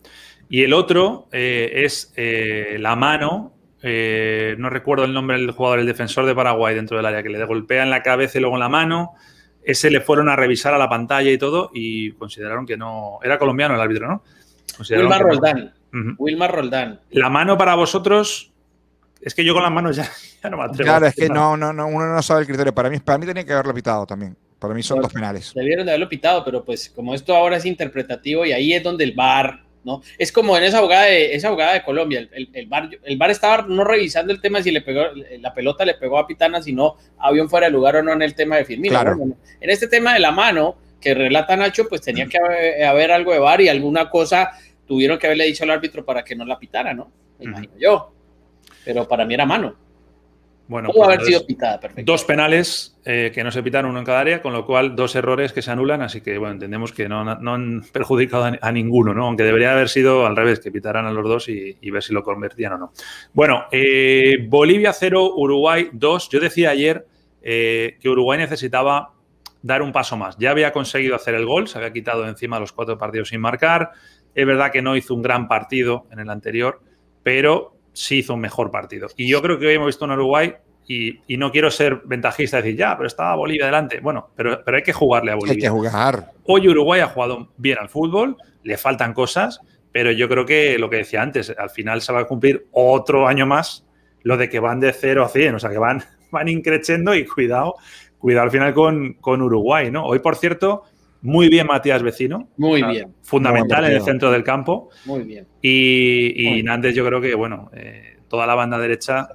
[0.49, 3.53] Y el otro eh, es la mano,
[3.83, 7.45] no recuerdo el nombre del jugador, el defensor de Paraguay dentro del área, que le
[7.45, 9.15] golpea en la cabeza y luego en la mano
[9.65, 13.19] ese le fueron a revisar a la pantalla y todo y consideraron que no.
[13.23, 14.23] Era colombiano el árbitro, ¿no?
[14.91, 15.75] Wilmar Roldán.
[16.19, 17.01] Wilmar Roldán.
[17.11, 18.53] La mano para vosotros.
[19.21, 20.11] Es que yo con las manos ya,
[20.51, 20.85] no me atrevo.
[20.85, 22.75] Claro, es que no, no, no, uno no sabe el criterio.
[22.75, 24.37] Para mí, para mí tenía que haberlo pitado también.
[24.59, 25.53] Para mí son dos penales.
[25.55, 29.05] Debieron de haberlo pitado, pero pues como esto ahora es interpretativo y ahí es donde
[29.05, 30.03] el VAR ¿no?
[30.19, 33.31] Es como en esa jugada de, esa jugada de Colombia, el, el, bar, el bar
[33.31, 35.03] estaba no revisando el tema si le pegó,
[35.39, 38.13] la pelota le pegó a Pitana, si no había un fuera de lugar o no
[38.13, 39.01] en el tema de Firmino.
[39.61, 42.39] En este tema de la mano que relata Nacho, pues tenía que
[42.85, 44.53] haber, algo de bar y alguna cosa
[44.87, 47.11] tuvieron que haberle dicho al árbitro para que no la pitara, ¿no?
[47.39, 48.13] Me imagino yo.
[48.85, 49.77] Pero para mí era mano.
[50.67, 52.11] Bueno, Pudo haber sido pitada, perfecto.
[52.11, 55.15] Dos penales eh, que no se pitaron uno en cada área, con lo cual dos
[55.15, 59.27] errores que se anulan, así que bueno, entendemos que no, han perjudicado a, ninguno, ¿no?
[59.27, 62.23] Aunque debería haber sido al revés, que pitaran a los dos y, ver si lo
[62.23, 62.93] convertían o no.
[63.35, 66.29] Bueno, eh, Bolivia 0, Uruguay 2.
[66.31, 67.07] Yo decía ayer
[67.43, 69.13] eh, que Uruguay necesitaba
[69.61, 70.37] dar un paso más.
[70.39, 73.91] Ya había conseguido hacer el gol, se había quitado encima los cuatro partidos sin marcar.
[74.35, 76.81] Es verdad que no hizo un gran partido en el anterior,
[77.23, 79.09] pero sí hizo un mejor partido.
[79.17, 80.53] Y yo creo que hoy hemos visto un Uruguay
[80.87, 84.01] y, no quiero ser ventajista y decir, ya, pero estaba Bolivia delante.
[84.01, 85.55] Bueno, pero, pero hay que jugarle a Bolivia.
[85.55, 86.33] Hay que jugar.
[86.45, 89.61] Hoy Uruguay ha jugado bien al fútbol, le faltan cosas,
[89.93, 93.27] pero yo creo que lo que decía antes, al final se va a cumplir otro
[93.27, 93.87] año más
[94.25, 97.25] lo de que van de 0 a 100, o sea, que van, van increciendo y
[97.25, 97.77] cuidado,
[98.19, 100.05] cuidado al final con, con Uruguay, ¿no?
[100.05, 100.83] Hoy, por cierto,
[101.25, 102.49] muy bien Matías Vecino.
[102.59, 103.15] Muy bien.
[103.23, 104.91] Fundamental en el centro del campo.
[105.07, 105.47] Muy bien.
[105.63, 109.31] Y, y Nández, yo creo que, bueno, eh, toda la banda derecha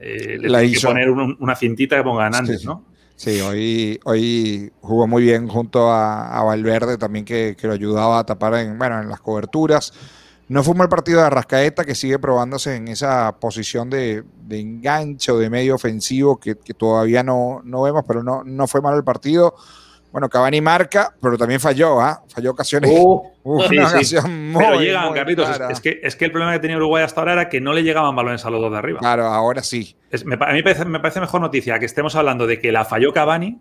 [0.00, 2.86] eh, le hay que poner una cintita que ponga Nández, ¿no?
[3.16, 8.54] Sí, hoy, hoy jugó muy bien junto a, Valverde también que, lo ayudaba a tapar
[8.54, 9.92] en, bueno, en las coberturas.
[10.48, 14.58] No fue un mal partido de Arrascaeta que sigue probándose en esa posición de, de
[14.58, 19.04] enganche de medio ofensivo que, todavía no, no, vemos, pero no, no fue mal el
[19.04, 19.54] partido.
[20.16, 22.22] Bueno, Cavani marca, pero también falló, ¿ah?
[22.34, 22.90] Falló ocasiones.
[22.90, 25.46] Uh, una ocasión muy, pero llegan, Carlitos.
[25.68, 27.82] Es, que, es que el problema que tenía Uruguay hasta ahora era que no le
[27.82, 29.00] llegaban balones a los dos de arriba.
[29.00, 29.94] Claro, ahora sí.
[30.24, 33.60] me, a mí me parece, mejor noticia que estemos hablando de que la falló Cavani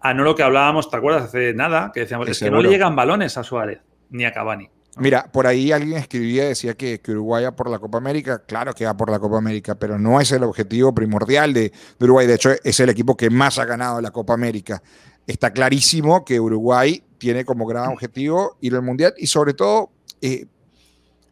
[0.00, 1.26] a no lo que hablábamos, ¿te acuerdas?
[1.26, 3.78] Hace nada, que decíamos, es que no le llegan balones a Suárez
[4.10, 4.68] ni a Cavani.
[4.98, 8.42] Mira, por ahí alguien escribía, decía que, que, Uruguay va por la Copa América.
[8.44, 12.04] Claro que va por la Copa América, pero no es el objetivo primordial de, de
[12.04, 12.26] Uruguay.
[12.26, 14.82] De hecho, es el equipo que más ha ganado la Copa América
[15.26, 20.46] está clarísimo que Uruguay tiene como gran objetivo ir al Mundial y sobre todo eh,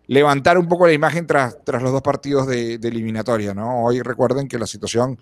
[0.07, 3.55] levantar un poco la imagen tras, tras los dos partidos de, eliminatoria.
[3.55, 3.85] ¿no?
[3.85, 5.19] Hoy recuerden que la situación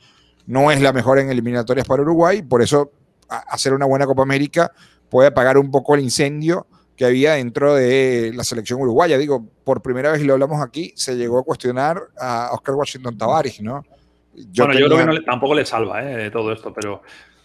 [0.46, 2.92] no es la mejor en eliminatorias para Uruguay, por eso
[3.28, 4.72] hacer una buena Copa América
[5.08, 9.16] puede apagar un poco el incendio que había dentro de la selección uruguaya.
[9.16, 13.16] Digo, por primera vez, y lo hablamos aquí, se llegó a cuestionar a Oscar Washington
[13.16, 13.82] Tavares, ¿no?
[14.34, 17.02] Yo bueno, yo creo que tampoco le salva eh, todo esto, pero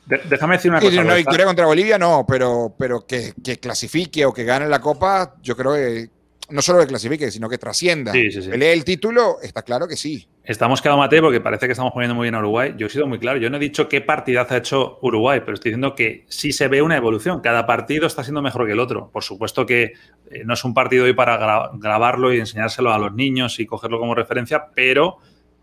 [0.08, 1.02] déjame decir una cosa.
[1.02, 5.56] Una victoria contra Bolivia no, pero, pero que, clasifique o que gane la Copa, yo
[5.56, 6.10] creo que
[6.50, 8.14] no solo que clasifique, sino que trascienda.
[8.14, 10.28] Sí, sí, el título, está claro que sí.
[10.46, 12.74] Estamos quedando mate porque parece que estamos poniendo muy bien a Uruguay.
[12.78, 13.38] Yo he sido muy claro.
[13.38, 16.70] Yo no he dicho qué partida ha hecho Uruguay, pero estoy diciendo que sí se
[16.70, 17.42] ve una evolución.
[17.42, 19.10] Cada partido está siendo mejor que el otro.
[19.12, 19.92] Por supuesto que
[20.32, 24.00] eh, no es un partido hoy para grabarlo y enseñárselo a los niños y cogerlo
[24.00, 25.18] como referencia, pero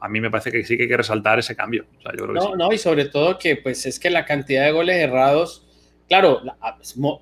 [0.04, 1.86] a mí me parece que sí que hay que resaltar ese cambio.
[2.34, 5.66] no, no, y sobre todo que pues es que la cantidad de goles errados,
[6.08, 6.42] claro,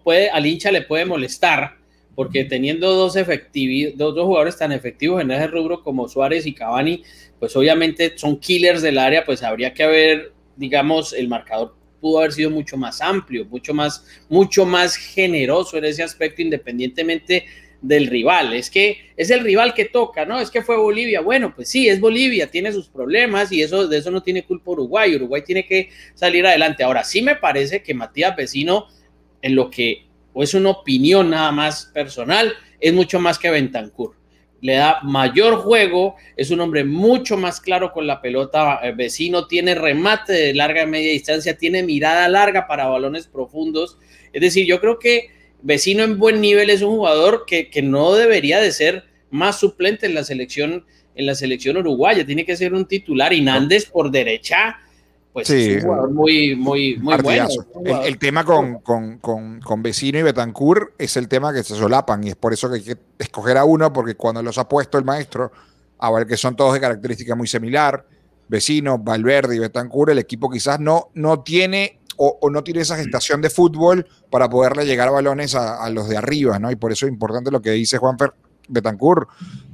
[0.02, 1.76] puede, al hincha le puede molestar,
[2.16, 7.04] porque teniendo dos, dos, dos jugadores tan efectivos en ese rubro como Suárez y Cavani,
[7.38, 12.32] pues obviamente son killers del área, pues habría que haber, digamos, el marcador pudo haber
[12.32, 17.46] sido mucho más amplio, mucho más, mucho más generoso en ese aspecto, independientemente
[17.82, 18.54] del rival.
[18.54, 20.40] Es que es el rival que toca, ¿no?
[20.40, 21.20] Es que fue Bolivia.
[21.20, 24.70] Bueno, pues sí, es Bolivia, tiene sus problemas y eso de eso no tiene culpa
[24.70, 25.14] Uruguay.
[25.16, 26.84] Uruguay tiene que salir adelante.
[26.84, 28.86] Ahora sí me parece que Matías Vecino,
[29.42, 34.16] en lo que o es una opinión nada más personal, es mucho más que Bentancur.
[34.60, 38.78] Le da mayor juego, es un hombre mucho más claro con la pelota.
[38.82, 43.98] Eh, vecino tiene remate de larga y media distancia, tiene mirada larga para balones profundos.
[44.32, 45.30] Es decir, yo creo que
[45.62, 50.14] Vecino en buen nivel es un jugador que, no debería de ser más suplente en
[50.14, 53.34] la selección en la selección uruguaya, tiene que ser un titular.
[53.34, 54.78] Y Nández por derecha,
[55.32, 57.48] pues es un jugador muy, muy, muy bueno.
[58.02, 62.36] El, tema con, con, Vecino y Betancourt es el tema que se solapan y es
[62.36, 65.52] por eso que hay que escoger a uno, porque cuando los ha puesto el maestro,
[65.98, 68.06] a ver que son todos de característica muy similar,
[68.48, 73.40] Vecino, Valverde y Betancourt, el equipo quizás no, no tiene o, no tiene esa gestación
[73.40, 76.70] de fútbol para poderle llegar a balones a, los de arriba, ¿no?
[76.70, 78.32] Y por eso es importante lo que dice Juanfer
[78.68, 79.28] Betancourt.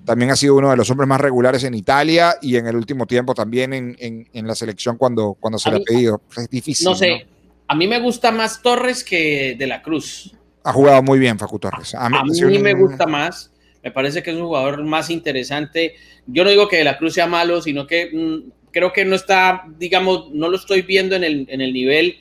[0.04, 3.06] También ha sido uno de los hombres más regulares en Italia y en el último
[3.06, 6.22] tiempo también en, la selección cuando, cuando se le ha pedido.
[6.36, 6.86] Es difícil.
[6.86, 7.26] No sé,
[7.66, 10.34] a mí me gusta más Torres que De la Cruz.
[10.64, 11.94] Ha jugado muy bien Facu Torres.
[11.94, 13.52] A mí, me gusta más.
[13.82, 15.94] Me parece que es un jugador más interesante.
[16.26, 19.14] Yo no digo que De la Cruz sea malo, sino que mm, creo que no
[19.14, 22.18] está, digamos, no lo estoy viendo en el, en el nivel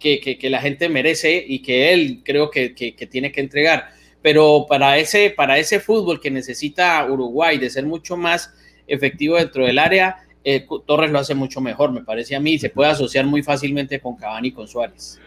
[0.00, 2.70] que, la gente merece y que él creo que,
[3.10, 3.90] tiene que entregar.
[4.22, 8.52] Pero para ese, para ese fútbol que necesita Uruguay de ser mucho más
[8.86, 12.58] efectivo dentro del área, eh, Torres lo hace mucho mejor, me parece a mí, y
[12.58, 15.20] se puede asociar muy fácilmente con Cavani y con Suárez.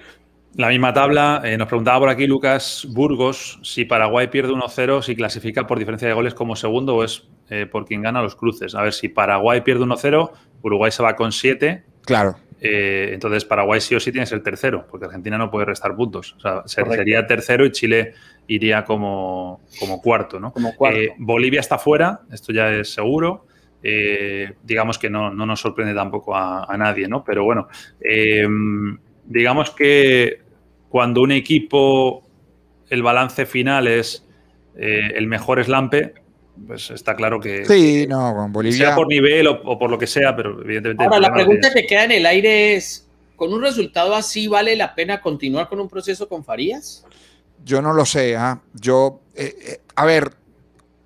[0.56, 5.16] La misma tabla, eh, nos preguntaba por aquí Lucas Burgos si Paraguay pierde 1-0, si
[5.16, 8.76] clasifica por diferencia de goles como segundo o es eh, por quien gana los cruces.
[8.76, 10.32] A ver, si Paraguay pierde 1-0,
[10.62, 11.84] Uruguay se va con 7.
[12.06, 12.36] Claro.
[12.66, 15.94] Eh, entonces, Paraguay sí o sí tiene que ser tercero, porque Argentina no puede restar
[15.98, 16.34] puntos.
[16.38, 18.14] O sea, sería tercero y Chile
[18.48, 19.60] iría como,
[20.02, 20.54] cuarto, ¿no?
[20.90, 23.48] Eh, Bolivia está fuera, esto ya es seguro.
[23.84, 27.26] Eh, digamos que no, nos sorprende tampoco a, nadie, ¿no?
[27.26, 27.68] Pero bueno,
[29.26, 30.40] digamos que
[30.88, 32.26] cuando un equipo,
[32.90, 34.26] el balance final es
[34.76, 36.14] el mejor eslampe,
[36.68, 37.66] pues está claro que.
[37.66, 38.88] Sí, no, con Bolivia.
[38.88, 41.04] Sea por nivel o, por lo que sea, pero evidentemente.
[41.04, 44.96] Ahora, la pregunta que queda en el aire es: ¿con un resultado así vale la
[44.96, 47.06] pena continuar con un proceso con Farías?
[47.66, 48.62] Yo no lo sé, ¿ah?
[48.74, 49.22] Yo.
[49.36, 50.34] Eh, eh, a ver,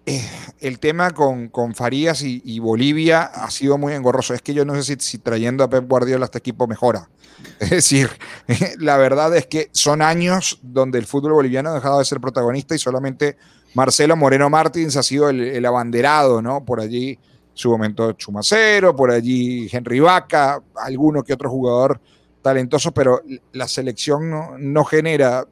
[0.06, 0.22] eh,
[0.60, 4.34] el tema con, con Farías y, Bolivia ha sido muy engorroso.
[4.34, 7.10] Es que yo no sé si, si trayendo a Pep Guardiola a este equipo mejora.
[7.60, 8.10] Es decir,
[8.80, 12.74] la verdad es que son años donde el fútbol boliviano ha dejado de ser protagonista
[12.74, 13.38] y solamente
[13.74, 16.64] Marcelo Moreno Martins ha sido el, abanderado, ¿no?
[16.64, 17.18] Por allí
[17.54, 22.00] su momento Chumacero, por allí Henry Vaca, alguno que otro jugador
[22.42, 23.22] talentoso, pero
[23.54, 25.46] la selección no, genera.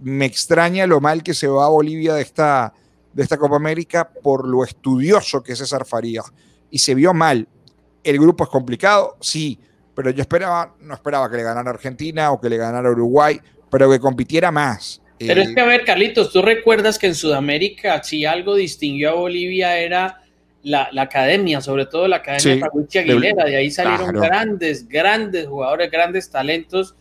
[0.00, 2.72] Me extraña lo mal que se va a Bolivia de esta,
[3.12, 6.32] de esta Copa América por lo estudioso que es César Farías.
[6.70, 7.46] Y se vio mal.
[8.02, 9.60] El grupo es complicado, sí,
[9.94, 13.90] pero yo esperaba, no esperaba que le ganara Argentina o que le ganara Uruguay, pero
[13.90, 15.01] que compitiera más.
[15.26, 19.14] Pero es que, a ver, Carlitos, tú recuerdas que en Sudamérica, si algo distinguió a
[19.14, 20.22] Bolivia era
[20.62, 26.30] la, academia, sobre todo la academia de Aguilera, de ahí salieron grandes, grandes jugadores, grandes
[26.30, 26.94] talentos.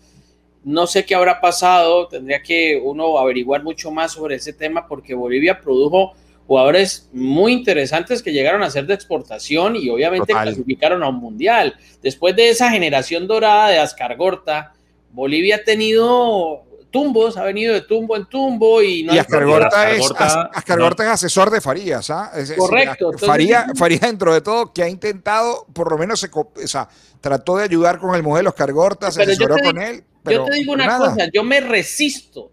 [0.63, 5.13] No sé qué habrá pasado, tendría que uno averiguar mucho más sobre ese tema porque
[5.13, 6.13] Bolivia produjo
[6.47, 11.75] jugadores muy interesantes que llegaron a ser de exportación y obviamente clasificaron a un mundial.
[12.01, 14.73] Después de esa generación dorada de Ascargorta,
[15.11, 19.15] Bolivia ha tenido tumbos, ha venido de tumbo en tumbo y no.
[19.15, 20.11] Y Ascargorta, es,
[20.53, 22.31] Ascargorta es asesor de Farías, ¿ah?
[22.57, 23.13] Correcto.
[23.17, 23.65] Faría,
[23.99, 26.87] dentro de todo, que ha intentado, por lo menos, se, o sea,
[27.19, 30.03] trató de ayudar con el modelo Ascargorta, se asesoró con él.
[30.25, 32.51] yo te digo una cosa, yo me resisto,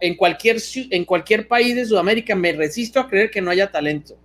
[0.00, 0.56] en, cualquier,
[0.90, 4.16] en cualquier país de Sudamérica, me resisto a creer que no haya talento.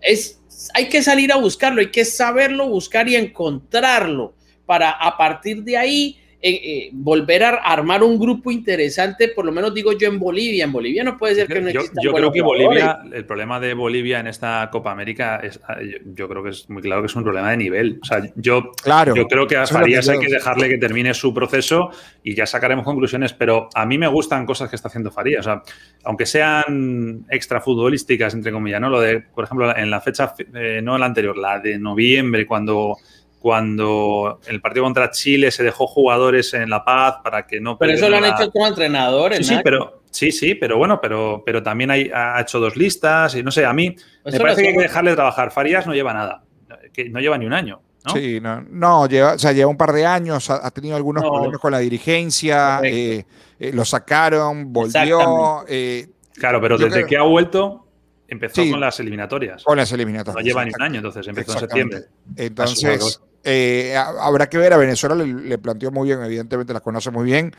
[0.00, 0.40] Es,
[0.74, 5.76] hay que salir a buscarlo, hay que saberlo buscar y encontrarlo para a partir de
[5.76, 10.18] ahí eh, eh, volver a armar un grupo interesante, por lo menos digo yo en
[10.18, 10.64] Bolivia.
[10.64, 12.00] En Bolivia no puede ser que no exista.
[12.02, 15.76] Yo, creo que Bolivia, el problema de Bolivia en esta Copa América es, ah,
[16.14, 17.98] yo, creo que es muy claro que es un problema de nivel.
[18.00, 21.34] O sea, yo, claro, yo creo que a Farías hay que dejarle que termine su
[21.34, 21.90] proceso
[22.22, 25.40] y ya sacaremos conclusiones, pero a mí me gustan cosas que está haciendo Farías.
[25.40, 25.62] O sea,
[26.04, 28.88] aunque sean extra futbolísticas, entre comillas, ¿no?
[28.88, 32.96] Lo de, por ejemplo, en la fecha, eh, no la anterior, la de noviembre, cuando
[33.40, 37.78] cuando en el partido contra Chile se dejó jugadores en La Paz para que no...
[37.78, 39.46] Pero eso lo han hecho como entrenadores.
[39.46, 43.34] Sí, sí, pero, sí, sí, pero bueno, pero, pero también hay, ha hecho dos listas
[43.34, 45.50] y no sé, a mí me parece que hay que dejarle trabajar.
[45.50, 46.44] Farías no lleva nada,
[46.92, 47.80] que no lleva ni un año.
[48.04, 48.12] ¿no?
[48.12, 51.58] Sí, no, no lleva, o sea, lleva un par de años, ha, tenido algunos problemas
[51.60, 53.24] con la dirigencia, eh,
[53.58, 55.64] eh, lo sacaron, volvió.
[55.66, 57.86] Eh, claro, pero desde que ha vuelto,
[58.28, 59.64] empezó con las eliminatorias.
[59.64, 60.36] Con las eliminatorias.
[60.36, 62.00] No lleva ni un año, entonces empezó en septiembre.
[62.36, 67.24] Entonces, eh, habrá que ver, a Venezuela le, planteó muy bien, evidentemente las conoce muy
[67.24, 67.54] bien,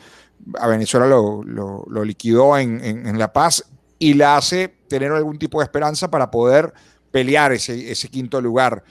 [0.58, 3.64] a Venezuela lo, lo, liquidó en, La Paz
[3.98, 6.72] y la hace tener algún tipo de esperanza para poder
[7.10, 8.84] pelear ese, ese quinto lugar,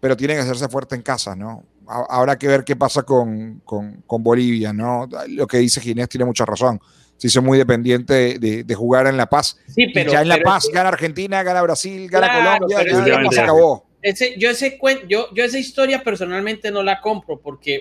[0.00, 1.64] pero tiene que hacerse fuerte en casa, ¿no?
[1.86, 5.06] Habrá que ver qué pasa con, con, Bolivia, ¿no?
[5.28, 6.80] Lo que dice Ginés tiene mucha razón.
[7.18, 9.58] Se hizo muy dependiente de, jugar en La Paz.
[9.68, 13.40] Sí, pero, ya en La Paz gana Argentina, gana Brasil, gana Colombia, y ya se
[13.40, 13.93] acabó
[14.36, 17.80] yo, ese, yo, yo esa historia personalmente no la compro porque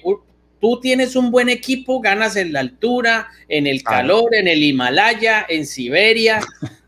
[0.61, 5.45] tú tienes un buen equipo, ganas en la altura, en el calor, en el Himalaya,
[5.49, 6.39] en Siberia.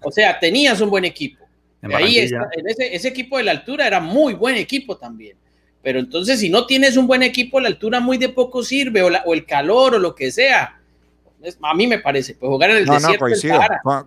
[0.01, 1.45] O sea, tenías un buen equipo.
[1.93, 5.37] Ahí está, ese, equipo de la altura era muy buen equipo también.
[5.83, 9.33] Pero entonces, si no tienes un buen equipo, la altura muy de poco sirve, o,
[9.33, 10.79] el calor, o lo que sea.
[11.61, 13.11] a mí me parece, pues jugar en el desierto.
[13.11, 13.59] No, coincido,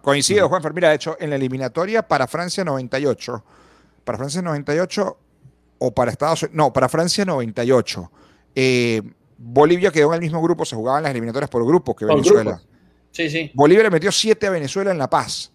[0.03, 3.45] coincido, Juan Mira, de hecho, en la eliminatoria para Francia 98
[4.09, 5.19] para Francia 98
[5.81, 8.11] o para Estados Unidos, no, para Francia 98.
[8.55, 9.03] Eh,
[9.37, 12.59] Bolivia quedó en el mismo grupo, se jugaban las eliminatorias por grupos que Venezuela.
[13.11, 13.51] Sí, sí.
[13.53, 15.53] Bolivia le metió 7 a Venezuela en La Paz.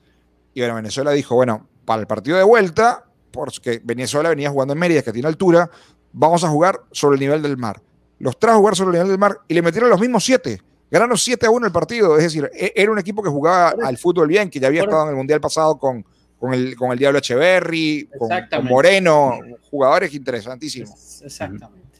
[0.53, 4.79] Y bueno, Venezuela dijo, bueno, para el partido de vuelta, porque Venezuela venía jugando en
[4.79, 5.67] Mérida, que tiene altura,
[6.11, 7.81] vamos a jugar sobre el nivel del mar.
[8.19, 10.61] Los trajo a jugar sobre el nivel del mar y le metieron los mismos 7.
[10.91, 12.17] Ganaron 7 a 1 el partido.
[12.17, 15.05] Es decir, e-, era un equipo que jugaba al fútbol bien, que ya había estado
[15.05, 16.05] en el Mundial pasado con,
[16.43, 19.39] con el, con el Diablo Echeverry, con, Moreno,
[19.71, 21.21] jugadores interesantísimos.
[21.23, 21.99] Exactamente.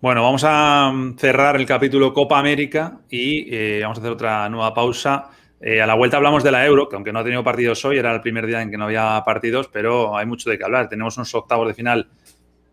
[0.00, 4.72] Bueno, vamos a cerrar el capítulo Copa América y eh, vamos a hacer otra nueva
[4.72, 5.28] pausa.
[5.60, 7.98] Eh, a la vuelta hablamos de la Euro, que aunque no ha tenido partidos hoy,
[7.98, 10.88] era el primer día en que no había partidos, pero hay mucho de qué hablar.
[10.88, 12.08] Tenemos unos octavos de final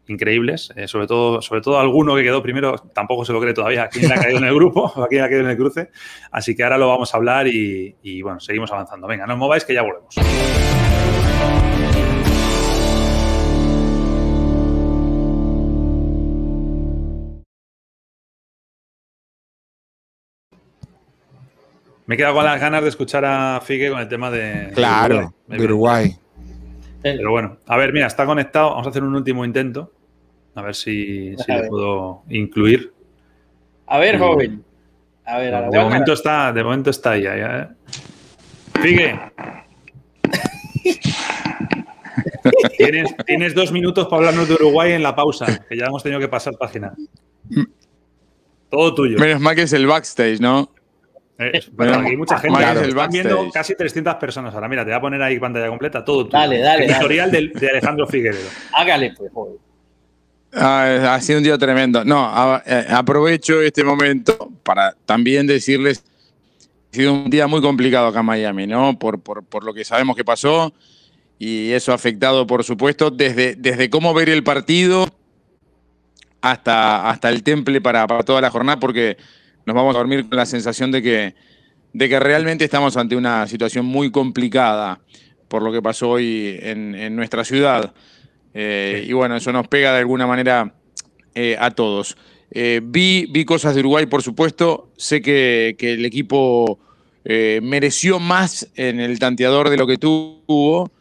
[0.07, 3.89] increíbles, eh, sobre, todo, sobre todo alguno que quedó primero, tampoco se lo cree todavía
[3.89, 5.89] quién ha caído en el grupo o quién ha caído en el cruce.
[6.31, 9.07] Así que ahora lo vamos a hablar y, y bueno, seguimos avanzando.
[9.07, 10.15] Venga, no os mováis que ya volvemos.
[22.05, 24.71] Me he quedado con las ganas de escuchar a Figue con el tema de.
[24.75, 26.15] Claro, de Uruguay.
[27.01, 28.71] Pero bueno, a ver, mira, está conectado.
[28.71, 29.91] Vamos a hacer un último intento.
[30.55, 32.93] A ver si, si le puedo incluir.
[33.87, 34.63] A ver, joven.
[35.25, 37.23] A ver, de, momento está, de momento está ahí.
[37.25, 37.67] ¿eh?
[38.81, 39.19] Figue.
[42.77, 46.19] tienes, tienes dos minutos para hablarnos de Uruguay en la pausa, que ya hemos tenido
[46.19, 46.93] que pasar página.
[48.69, 49.19] Todo tuyo.
[49.19, 50.69] Menos mal que es el backstage, ¿no?
[51.37, 52.87] Eh, bueno, aquí hay mucha gente.
[52.87, 54.67] Están viendo casi 300 personas ahora.
[54.69, 56.37] Mira, te voy a poner ahí pantalla completa, todo tuyo.
[56.37, 56.85] Dale, dale.
[56.85, 58.47] Editorial De, de, Alejandro Figueredo.
[58.73, 59.57] Hágale, pues, joder.
[60.53, 62.05] Ah, ha sido un día tremendo.
[62.05, 66.03] No, eh, aprovecho este momento para también decirles
[66.91, 68.97] ha sido un día muy complicado acá en Miami, ¿no?
[68.97, 70.73] Por, por, por, lo que sabemos que pasó
[71.37, 75.05] y eso ha afectado, por supuesto, desde, desde cómo ver el partido
[76.39, 79.17] hasta, hasta el temple para, para, toda la jornada, porque
[79.65, 81.35] nos vamos a dormir con la sensación de que,
[81.93, 85.01] de que realmente estamos ante una situación muy complicada
[85.47, 87.93] por lo que pasó hoy en, en nuestra ciudad.
[88.53, 90.73] Eh, y bueno, eso nos pega de alguna manera
[91.33, 92.15] eh, a todos.
[92.51, 94.91] Eh, vi, vi cosas de Uruguay, por supuesto.
[94.97, 96.79] Sé que, que el equipo
[97.27, 100.91] mereció más en el tanteador de lo que tuvo.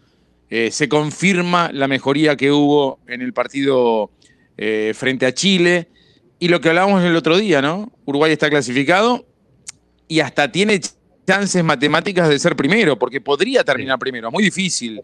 [0.48, 4.10] se confirma la mejoría que hubo en el partido
[4.94, 5.88] frente a Chile.
[6.44, 7.90] Y lo que hablábamos el otro día, ¿no?
[8.04, 9.24] Uruguay está clasificado
[10.08, 10.78] y hasta tiene
[11.26, 14.30] chances matemáticas de ser primero, porque podría terminar primero.
[14.30, 15.00] Muy difícil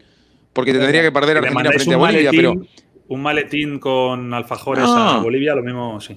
[0.53, 2.61] porque tendría que perder Argentina frente a Bolivia, pero.
[3.07, 6.15] Un maletín con alfajores a Bolivia, lo mismo, sí.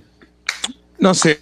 [0.98, 1.40] No sé,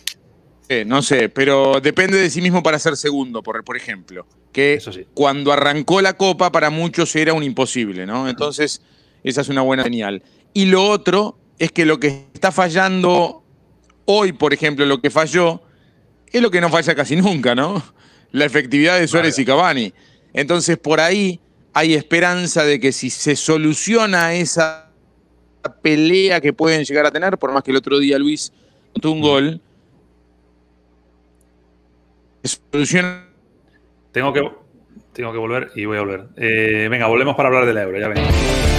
[0.86, 4.28] no sé, pero depende de sí mismo para ser segundo, por, por ejemplo.
[4.52, 4.80] Que
[5.12, 8.28] cuando arrancó la Copa, para muchos era un imposible, ¿no?
[8.28, 8.80] Entonces,
[9.24, 10.22] esa es una buena señal.
[10.54, 13.41] Y lo otro es que lo que está fallando
[14.05, 15.62] hoy, por ejemplo, lo que falló,
[16.30, 17.82] es lo que no falla casi nunca, ¿no?
[18.30, 19.92] La efectividad de Suárez y Cavani.
[20.32, 21.40] Entonces, por ahí
[21.74, 24.90] hay esperanza de que si se soluciona esa
[25.82, 28.53] pelea que pueden llegar a tener, por más que el otro día Luis
[29.00, 29.61] tuvo un gol,
[32.42, 33.28] se soluciona.
[34.12, 34.42] Tengo que,
[35.12, 36.28] tengo que volver y voy a volver.
[36.36, 38.71] Eh, venga, volvemos para hablar del euro, ya venimos.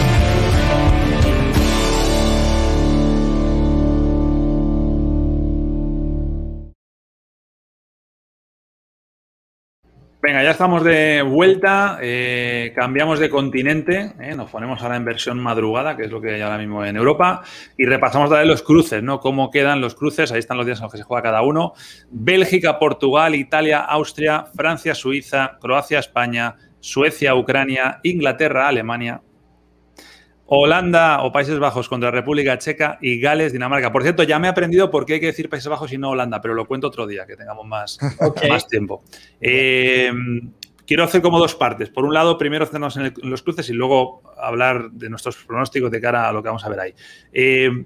[10.53, 16.03] Estamos de vuelta, eh, cambiamos de continente, eh, nos ponemos ahora en versión madrugada, que
[16.03, 17.41] es lo que hay ahora mismo en Europa,
[17.75, 19.19] y repasamos los cruces, ¿no?
[19.19, 21.73] Cómo quedan los cruces, ahí están los días en los que se juega cada uno.
[22.11, 29.21] Bélgica, Portugal, Italia, Austria, Francia, Suiza, Croacia, España, Suecia, Ucrania, Inglaterra, Alemania,
[30.59, 33.91] Holanda o Países Bajos contra República Checa y Gales, Dinamarca.
[33.91, 36.11] Por cierto, ya me he aprendido por qué hay que decir Países Bajos y no
[36.11, 37.97] Holanda, pero lo cuento otro día, que tengamos más,
[38.49, 39.03] más tiempo.
[39.39, 40.11] Eh,
[40.85, 41.89] quiero hacer como dos partes.
[41.89, 46.01] Por un lado, primero hacernos en, los cruces y luego hablar de nuestros pronósticos de
[46.01, 46.93] cara a lo que vamos a ver ahí.
[47.31, 47.85] Eh,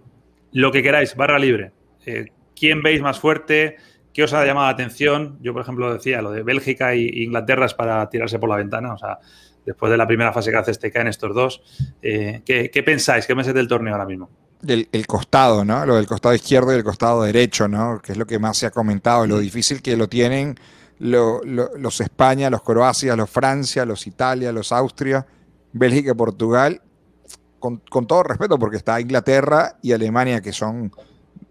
[0.51, 1.71] lo que queráis, barra libre.
[2.05, 3.77] Eh, ¿Quién veis más fuerte?
[4.13, 5.37] ¿Qué os ha llamado la atención?
[5.41, 8.93] Yo, por ejemplo, decía lo de Bélgica e Inglaterra es para tirarse por la ventana.
[8.93, 9.19] O sea,
[9.67, 11.61] después de la primera fase que hace este en estos dos.
[12.01, 13.27] Eh, ¿qué, pensáis?
[13.27, 14.29] ¿Qué meses del torneo ahora mismo?
[14.65, 15.85] El, el, costado, ¿no?
[15.85, 17.99] Lo del costado izquierdo y el costado derecho, ¿no?
[18.01, 20.57] Que es lo que más se ha comentado, lo difícil que lo tienen
[20.99, 25.27] los España, los Croacia, los Francia, los Italia, los Austria,
[25.73, 26.81] Bélgica y Portugal,
[27.59, 30.91] con, con, todo respeto, porque está Inglaterra y Alemania, que son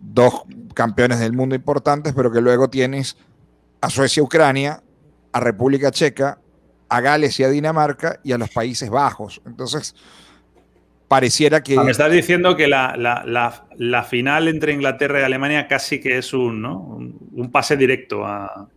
[0.00, 0.42] dos
[0.74, 3.16] campeones del mundo importantes, pero que luego tienes
[3.80, 4.82] a Suecia, Ucrania,
[5.32, 6.40] a República Checa,
[6.88, 9.40] a Gales y a Dinamarca y a los Países Bajos.
[9.46, 9.94] Entonces,
[11.08, 11.78] pareciera que...
[11.78, 16.64] Me estás diciendo que la, final entre Inglaterra y Alemania casi que es un,
[17.32, 18.68] un, pase directo a...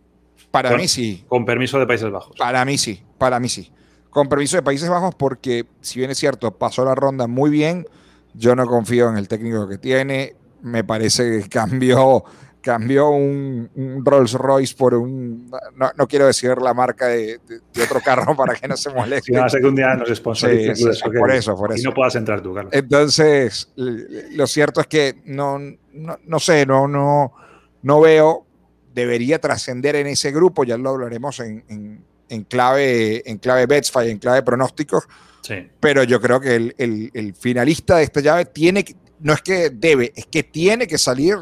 [0.51, 1.23] Para mí sí.
[1.27, 2.35] Con permiso de Países Bajos.
[2.37, 3.71] Para mí sí, para mí sí.
[4.09, 7.85] Con permiso de Países Bajos porque, si bien es cierto, pasó la ronda muy bien,
[8.33, 12.23] yo no confío en el técnico que tiene, me parece que cambió
[12.61, 13.69] cambió un,
[14.03, 17.39] Rolls Royce por un, no, quiero decir la marca de,
[17.83, 19.31] otro carro para que no se moleste.
[19.31, 20.73] no, sé que un día nos sponsorice.
[21.17, 21.81] por eso, por eso.
[21.81, 22.73] Y no puedas entrar tú, Carlos.
[22.73, 25.59] Entonces, lo cierto es que no,
[25.93, 27.33] no, sé, no, no,
[27.81, 28.45] no veo,
[28.93, 34.19] debería trascender en ese grupo, ya lo hablaremos en, en, clave, en clave Betsfy, en
[34.19, 35.07] clave pronósticos.
[35.41, 35.69] Sí.
[35.79, 39.69] Pero yo creo que el, el finalista de esta llave tiene que, no es que
[39.69, 41.37] debe, es que tiene que salir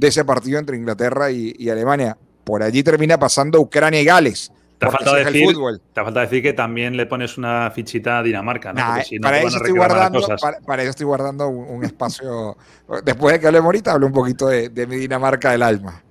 [0.00, 2.16] de ese partido entre Inglaterra y, Alemania.
[2.42, 4.50] Por allí termina pasando Ucrania y Gales.
[4.78, 5.54] Te falta, decir,
[5.92, 8.80] te falta decir que también le pones una fichita a Dinamarca, ¿no?
[9.20, 10.26] para, eso estoy guardando,
[10.66, 12.56] para, eso estoy guardando un, espacio.
[13.04, 16.02] Después de que hablemos ahorita, hablo un poquito de, mi Dinamarca del alma.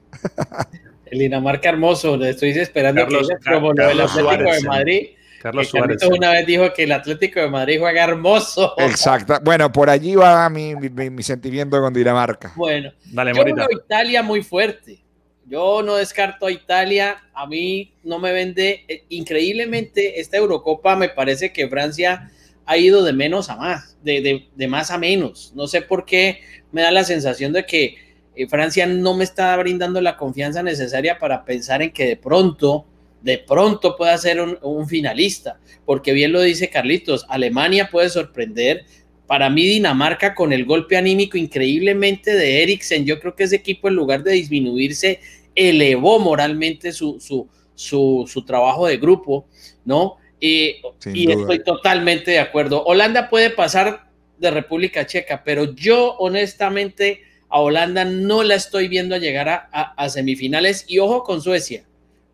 [1.08, 3.18] El Dinamarca hermoso, le estoy esperando que
[3.52, 5.08] como el Atlético de Madrid.
[5.42, 6.04] Carlos Suárez.
[6.04, 8.74] una vez dijo que el Atlético de Madrid juega hermoso.
[8.78, 9.40] Exacto.
[9.44, 10.76] Bueno, por allí va mi,
[11.24, 12.54] sentimiento con Dinamarca.
[12.56, 15.04] Bueno, Dale, yo veo Italia muy fuerte.
[15.46, 17.24] Yo no descarto a Italia.
[17.34, 18.86] A mí no me vende.
[18.88, 22.30] Eh, increíblemente, esta Eurocopa me parece que Francia
[22.70, 25.52] ha ido de menos a más, de, de, más a menos.
[25.56, 27.98] No sé por qué me da la sensación de que
[28.36, 32.86] eh, Francia no me está brindando la confianza necesaria para pensar en que de pronto,
[33.22, 38.86] de pronto pueda ser un, finalista, porque bien lo dice Carlitos, Alemania puede sorprender.
[39.28, 43.88] Para mí Dinamarca con el golpe anímico increíblemente de Eriksen, yo creo que ese equipo
[43.88, 45.20] en lugar de disminuirse,
[45.56, 49.48] elevó moralmente su, su, su, su trabajo de grupo,
[49.86, 50.18] ¿no?
[50.42, 52.84] y estoy totalmente de acuerdo.
[52.86, 59.16] Holanda puede pasar de República Checa, pero yo honestamente a Holanda no la estoy viendo
[59.16, 60.86] a llegar a, semifinales.
[60.88, 61.84] Y ojo con Suecia,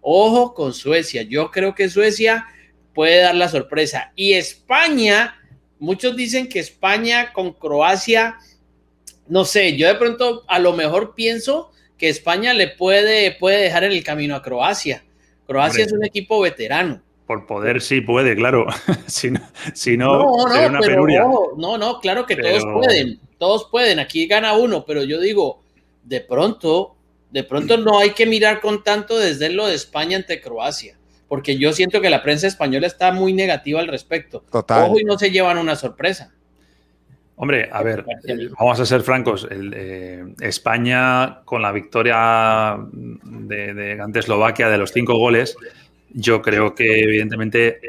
[0.05, 1.23] ojo con Suecia.
[1.23, 2.45] Yo creo que Suecia
[2.93, 4.13] puede dar la sorpresa.
[4.15, 5.35] Y España,
[5.79, 8.37] muchos dicen que España con Croacia,
[9.27, 13.83] no sé, yo de pronto a lo mejor pienso que España le puede, puede dejar
[13.83, 15.03] en el camino a Croacia.
[15.47, 17.01] Croacia es un equipo veterano.
[17.25, 18.67] Por poder sí puede, claro.
[19.07, 19.41] si no,
[19.73, 21.25] si no, no, una penuria.
[21.57, 23.97] No, no, claro que todos pueden, todos pueden.
[23.99, 25.63] Aquí gana uno, pero yo digo,
[26.03, 26.94] de pronto,
[27.35, 31.57] de pronto no hay que mirar con tanto desde lo de España ante Croacia, porque
[31.57, 34.45] yo siento que la prensa española está muy negativa al respecto.
[34.49, 34.85] Total.
[34.85, 36.31] Ojo y no se llevan una sorpresa.
[37.35, 38.05] Hombre, a ver,
[38.57, 39.45] vamos a ser francos.
[39.51, 45.57] Eh, España, con la victoria de, de, ante Eslovaquia de los cinco goles,
[46.13, 47.81] yo creo que evidentemente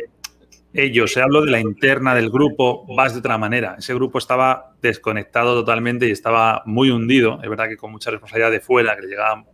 [0.77, 3.77] ellos, se hablo de la interna del grupo, vas de otra manera.
[3.79, 7.41] Ese grupo estaba desconectado totalmente y estaba muy hundido.
[7.43, 9.45] Es verdad que con mucha responsabilidad de fuera, que le llegaba.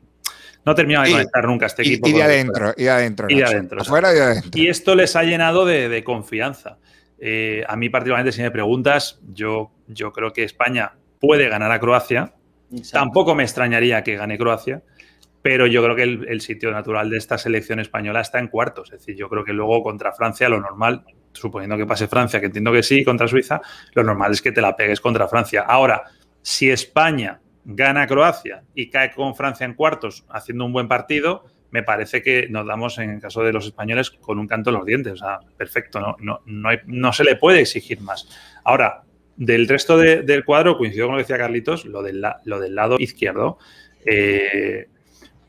[0.65, 2.09] No terminaba de conectar nunca este equipo.
[2.09, 3.27] Y, de adentro, y de adentro.
[3.29, 3.81] Y de adentro.
[3.81, 4.51] Afuera y de adentro.
[4.55, 6.79] Y esto les ha llenado de, confianza.
[7.19, 11.81] Eh, a mí, particularmente, si me preguntas, yo, yo creo que España puede ganar a
[11.81, 12.35] Croacia.
[12.91, 14.83] Tampoco me extrañaría que gane Croacia
[15.43, 18.93] pero yo creo que el, sitio natural de esta selección española está en cuartos.
[18.93, 22.47] Es decir, yo creo que luego contra Francia lo normal, suponiendo que pase Francia, que
[22.47, 23.61] entiendo que sí, contra Suiza,
[23.95, 25.63] lo normal es que te la pegues contra Francia.
[25.63, 26.05] Ahora,
[26.43, 31.45] si España gana a Croacia y cae con Francia en cuartos haciendo un buen partido,
[31.73, 34.77] me parece que nos damos, en el caso de los españoles, con un canto en
[34.77, 35.15] los dientes.
[35.15, 36.17] O sea, perfecto, no,
[36.47, 38.29] no, no, se le puede exigir más.
[38.63, 39.03] Ahora,
[39.37, 42.97] del resto del cuadro, coincido con lo que decía Carlitos, lo del, lo del lado
[43.01, 43.59] izquierdo.
[44.05, 44.89] Eh,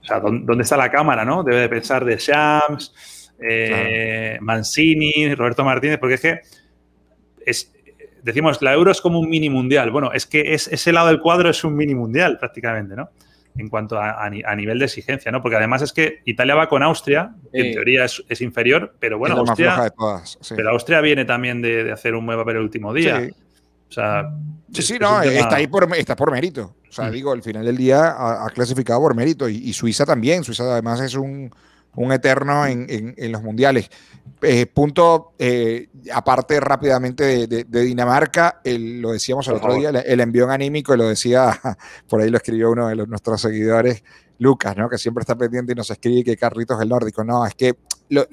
[0.04, 1.44] o sea, ¿dónde está la cámara, no?
[1.44, 6.42] Debe de pensar de Shams, eh, Mancini, Roberto Martínez, porque es que
[7.46, 7.74] es,
[8.22, 9.92] decimos, la Euro es como un mini mundial.
[9.92, 13.10] Bueno, es que es, ese lado del cuadro es un mini mundial prácticamente, ¿no?
[13.56, 15.42] En cuanto a, nivel de exigencia, ¿no?
[15.42, 19.38] Porque además es que Italia va con Austria, que en teoría es, inferior, pero bueno,
[19.38, 19.94] Austria,
[20.56, 23.30] pero Austria viene también de, hacer un buen papel el último día.
[23.90, 24.32] O sea,
[24.74, 26.76] sí, sí, no, está ahí por, está por mérito.
[26.94, 27.12] O sea, mm.
[27.12, 30.44] digo, al final del día ha, clasificado por mérito y, Suiza también.
[30.44, 31.52] Suiza además es un,
[32.12, 33.90] eterno en, los mundiales.
[34.44, 40.96] Eh, punto, eh, aparte rápidamente de, Dinamarca, lo decíamos el otro día, el, envión anímico,
[40.96, 41.60] lo decía,
[42.08, 44.04] por ahí lo escribió uno de nuestros seguidores,
[44.38, 44.88] Lucas, ¿no?
[44.88, 47.24] que siempre está pendiente y nos escribe que Carlitos es el nórdico.
[47.24, 47.76] No, es que
[48.10, 48.28] lo,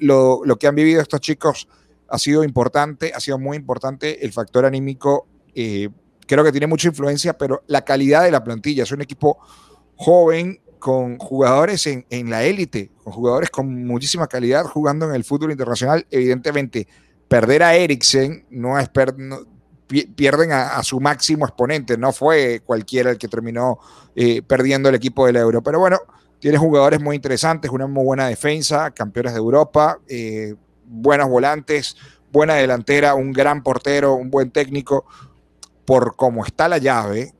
[0.45, 1.67] lo que han vivido estos chicos
[2.09, 5.89] ha sido importante, ha sido muy importante el factor anímico eh,
[6.31, 8.83] creo que tiene mucha influencia, pero la calidad de la plantilla.
[8.83, 9.37] Es un equipo
[9.97, 15.51] joven con jugadores en, la élite, con jugadores con muchísima calidad jugando en el fútbol
[15.51, 16.07] internacional.
[16.09, 16.87] Evidentemente,
[17.27, 18.89] perder a Eriksen no es
[20.15, 23.79] pierden a, su máximo exponente, no fue cualquiera el que terminó
[24.15, 25.99] eh, perdiendo el equipo del Euro, pero bueno,
[26.39, 30.55] tiene jugadores muy interesantes, una muy buena defensa, campeones de Europa, eh,
[30.85, 31.97] buenos volantes,
[32.31, 35.05] buena delantera, un gran portero, un buen técnico,
[35.85, 37.33] por cómo está la llave,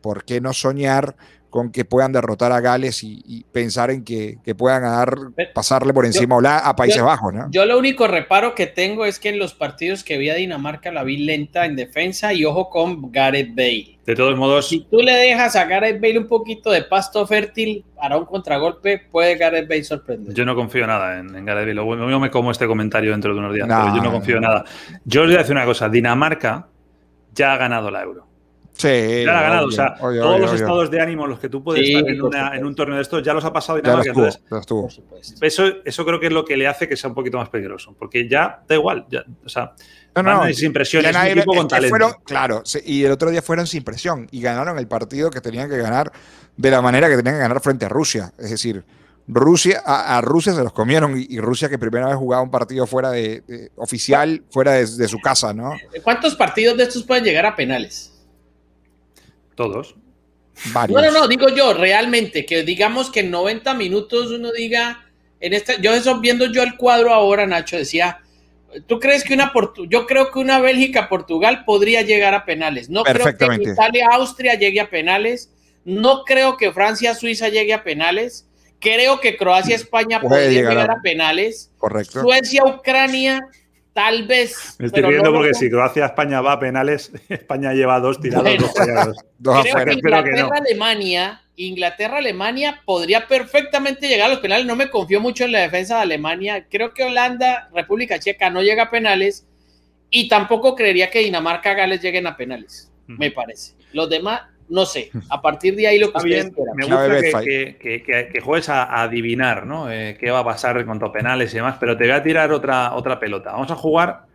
[0.00, 1.16] ¿por qué no soñar
[1.52, 5.14] con que puedan derrotar a Gales y, pensar en que, puedan dar,
[5.52, 7.50] pasarle por encima a Países Bajos, ¿no?
[7.50, 10.90] Yo lo único reparo que tengo es que en los partidos que vi a Dinamarca
[10.90, 13.98] la vi lenta en defensa y ojo con Gareth Bale.
[14.06, 14.68] De todos modos.
[14.68, 19.06] Si tú le dejas a Gareth Bale un poquito de pasto fértil para un contragolpe,
[19.10, 20.32] puede Gareth Bale sorprender.
[20.32, 22.10] Yo no confío nada en, Gareth Bale.
[22.10, 24.64] Yo me como este comentario dentro de unos días, pero yo no confío en nada.
[25.04, 25.90] Yo os voy a decir una cosa.
[25.90, 26.66] Dinamarca
[27.34, 28.26] ya ha ganado la Euro.
[28.74, 29.66] Sí, ya ha ganado.
[29.66, 32.08] o sea, todos los estados de ánimo los que tú puedes estar
[32.54, 34.12] en, un torneo de estos ya los ha pasado Dinamarca.
[34.58, 34.88] Estuvo,
[35.40, 37.94] eso, eso creo que es lo que le hace que sea un poquito más peligroso.
[37.98, 39.06] Porque ya da igual.
[39.44, 39.74] o sea,
[40.16, 41.04] no, no, sin presión.
[41.04, 42.16] Es un equipo con talento.
[42.24, 45.78] claro, y el otro día fueron sin presión y ganaron el partido que tenían que
[45.78, 46.12] ganar
[46.56, 48.32] de la manera que tenían que ganar frente a Rusia.
[48.38, 48.84] Es decir,
[49.26, 53.10] Rusia, a, Rusia se los comieron y, Rusia que primera vez jugaba un partido fuera
[53.10, 55.74] de, oficial, fuera de, su casa, ¿no?
[56.02, 58.12] ¿Cuántos partidos de estos pueden llegar a penales?
[59.54, 59.94] Todos.
[60.72, 61.00] Varios.
[61.00, 65.06] No, no, no, digo yo, realmente, que digamos que en 90 minutos uno diga,
[65.40, 68.20] en esta, yo eso viendo yo el cuadro ahora, Nacho, decía,
[68.86, 69.52] ¿tú crees que una
[69.88, 72.90] yo creo que una Bélgica-Portugal podría llegar a penales?
[72.90, 75.50] No creo que Italia-Austria llegue a penales
[75.84, 78.46] No creo que Francia-Suiza llegue a penales.
[78.82, 81.70] Creo que Croacia-España Puede podría llegar llegar a- a penales.
[81.78, 82.20] Correcto.
[82.22, 83.40] Suecia-Ucrania,
[83.92, 84.74] tal vez.
[84.78, 88.62] Me estoy riendo no porque si Croacia-España va a penales, España lleva dos tirados, Bueno.
[88.66, 89.16] dos fallados.
[89.38, 89.90] Dos Creo afuera.
[89.94, 90.08] que no.
[90.08, 94.66] Inglaterra-Alemania, Inglaterra-Alemania podría perfectamente llegar a los penales.
[94.66, 96.66] No me confío mucho en la defensa de Alemania.
[96.70, 99.46] Creo que Holanda, República Checa no llega a penales.
[100.10, 102.90] Y tampoco creería que Dinamarca-Gales lleguen a penales.
[103.06, 103.72] Me parece.
[103.92, 105.10] Los demás, no sé.
[105.30, 108.40] A partir de ahí lo que Está ustedes me gusta que, que- que- que- que
[108.40, 109.90] juegues a, adivinar ¿no?
[109.90, 112.22] Eh, qué va a pasar en cuanto a penales y demás, pero te voy a
[112.22, 113.52] tirar otra, otra pelota.
[113.52, 114.26] Vamos a jugar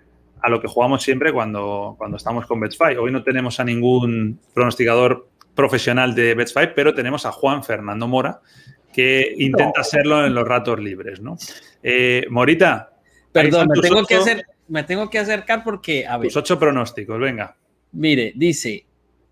[0.42, 3.00] a lo que jugamos siempre cuando, cuando estamos con Betfair.
[3.00, 8.42] Hoy no tenemos a ningún pronosticador profesional de Betfair, pero tenemos a Juan Fernando Mora,
[8.94, 11.20] que intenta serlo en los ratos libres.
[11.22, 11.38] ¿no?
[11.82, 12.92] Eh, Morita,
[13.32, 13.70] Perdón,
[14.08, 17.56] que hacer, me tengo que acercar porque, a ver, tus ocho pronósticos, venga.
[17.92, 18.86] mire, dice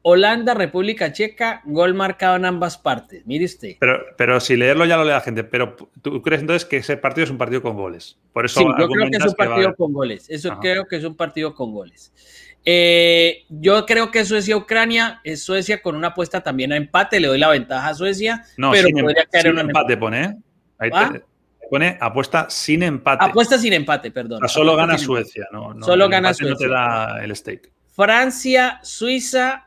[0.07, 3.25] Holanda, República Checa, gol marcado en ambas partes.
[3.25, 3.77] Mire usted.
[3.79, 6.95] Pero, pero si leerlo ya lo lee la gente, pero tú crees entonces que ese
[6.95, 8.15] partido es un partido con goles.
[8.31, 10.29] Por eso Sí, yo creo que es un va partido con goles.
[10.29, 10.59] Eso Ajá.
[10.61, 12.13] creo que es un partido con goles.
[12.63, 17.19] Eh, yo creo que Suecia-Ucrania es Suecia con una apuesta también a empate.
[17.19, 19.69] Le doy la ventaja a Suecia, No, pero sin, em- podría caer sin en un
[19.69, 20.35] empate pone, ¿eh?
[20.77, 21.09] Ahí ¿Ah?
[21.13, 21.23] te
[21.67, 23.25] pone apuesta sin empate.
[23.25, 24.37] Apuesta sin empate, perdón.
[24.43, 25.73] O sea, solo Apuesta gana Suecia, ¿no?
[25.73, 26.75] no Solo gana empate No te Suecia.
[26.77, 27.71] da el stake.
[27.95, 29.65] Francia, Suiza,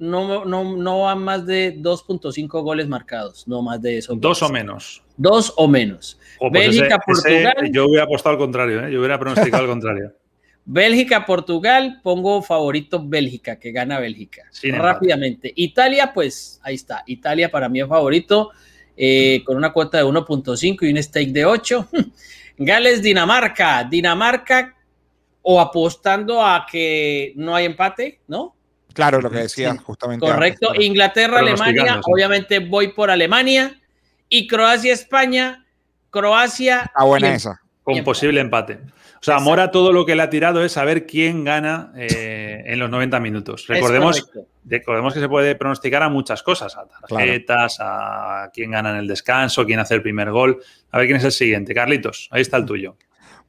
[0.00, 4.14] no, no, no van más de 2.5 goles marcados, no más de eso.
[4.16, 5.02] Dos o menos.
[5.16, 6.18] Dos o menos.
[6.38, 7.70] Jo, pues Bélgica, ese- ese Portugal.
[7.72, 8.92] yo hubiera apostado al contrario, ¿eh?
[8.92, 10.12] Yo hubiera pronosticado al contrario.
[10.64, 14.42] Bélgica, Portugal, pongo favorito Bélgica, que gana Bélgica.
[14.50, 14.92] Sin empate.
[14.92, 15.52] Rápidamente.
[15.56, 17.02] Italia, pues ahí está.
[17.06, 18.50] Italia para mí es favorito,
[18.96, 21.88] eh, con una cuota de 1.5 y un stake de 8.
[22.58, 23.84] Gales, Dinamarca.
[23.84, 24.76] Dinamarca,
[25.42, 28.54] o apostando a que no hay empate, ¿no?
[28.94, 30.26] Claro, lo que decía Sí, justamente.
[30.26, 30.70] Correcto.
[30.70, 30.84] antes.
[30.84, 33.80] Inglaterra, Alemania, obviamente voy por Alemania.
[34.28, 35.64] Y Croacia, España.
[36.10, 36.82] Croacia.
[36.86, 37.60] Está buena y- esa.
[37.82, 38.74] Con posible empate.
[38.74, 39.50] O sea, Exacto.
[39.50, 43.20] Mora todo lo que le ha tirado es saber quién gana eh, en los 90
[43.20, 43.66] minutos.
[43.66, 44.30] Recordemos,
[44.64, 49.06] recordemos que se puede pronosticar a muchas cosas, a tarjetas, a quién gana en el
[49.06, 50.62] descanso, quién hace el primer gol.
[50.90, 51.74] A ver quién es el siguiente.
[51.74, 52.96] Carlitos, ahí está el tuyo.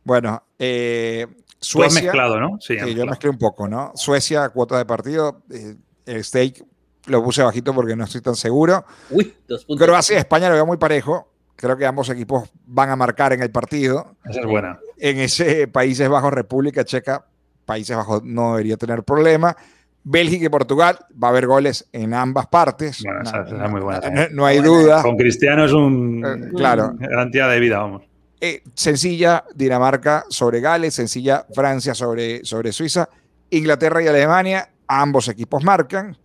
[0.04, 1.26] Bueno, eh,
[1.62, 2.02] Tú has Suecia.
[2.02, 2.58] mezclado, ¿no?
[2.60, 3.92] Sí, yo mezclé un poco, ¿no?
[3.96, 5.44] Suecia, cuota de partido.
[5.52, 5.76] eh,
[6.08, 6.64] el stake
[7.06, 8.84] lo puse bajito porque no estoy tan seguro.
[9.12, 9.86] Uy, dos puntos.
[9.86, 11.28] Croacia y España lo veo muy parejo.
[11.56, 14.16] Creo que ambos equipos van a marcar en el partido.
[14.26, 14.80] Esa es buena.
[14.98, 17.26] En ese Países Bajos, República Checa,
[17.66, 19.56] Países Bajos no debería tener problema.
[20.04, 23.04] Bélgica y Portugal, va a haber goles en ambas partes.
[23.04, 25.04] Bueno, esa- no, esa es muy buena no hay duda.
[25.04, 26.94] Con Cristiano es un Eh, claro.
[26.98, 28.02] garantía de vida, vamos.
[28.44, 33.08] Eh, sencilla Dinamarca sobre Gales, sencilla Francia sobre, sobre Suiza,
[33.52, 36.18] Inglaterra y Alemania, ambos equipos marcan,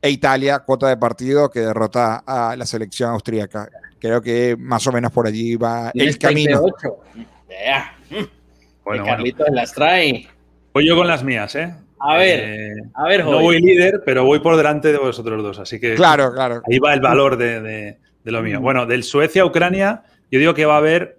[0.00, 3.68] e Italia, cuota de partido que derrota a la selección austríaca.
[3.98, 6.62] Creo que más o menos por allí va el camino.
[7.48, 8.28] Vea, Bueno, que
[8.84, 9.04] bueno.
[9.06, 10.28] Carlitos las trae.
[10.72, 11.74] Voy yo con las mías, ¿eh?
[11.98, 13.42] A ver, Eh, a ver, no joven.
[13.42, 16.62] voy líder, pero voy por delante de vosotros dos, así que Claro, claro.
[16.70, 18.44] ahí va el valor de, de- de lo Mm.
[18.44, 18.60] mío.
[18.60, 21.18] Bueno, del Suecia-Ucrania, yo digo que va a haber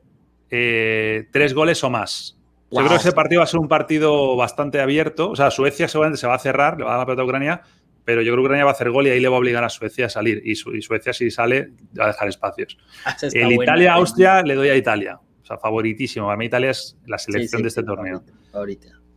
[0.49, 2.37] eh, tres goles o más.
[2.71, 5.29] Yo creo que ese partido va a ser un partido bastante abierto.
[5.29, 7.25] O sea, Suecia seguramente se va a cerrar, le va a dar la pelota a
[7.25, 7.61] Ucrania,
[8.03, 9.63] pero yo creo que Ucrania va a hacer gol y ahí le va a obligar
[9.63, 10.41] a Suecia a salir.
[10.43, 12.77] Y, Su- y Suecia, si sale, va a dejar espacios.
[13.05, 13.53] Está El.
[13.53, 15.19] Italia-Austria le doy a Italia.
[15.41, 16.29] O sea, favoritísimo.
[16.31, 18.23] A mí Italia es la selección sí, de este sí, torneo.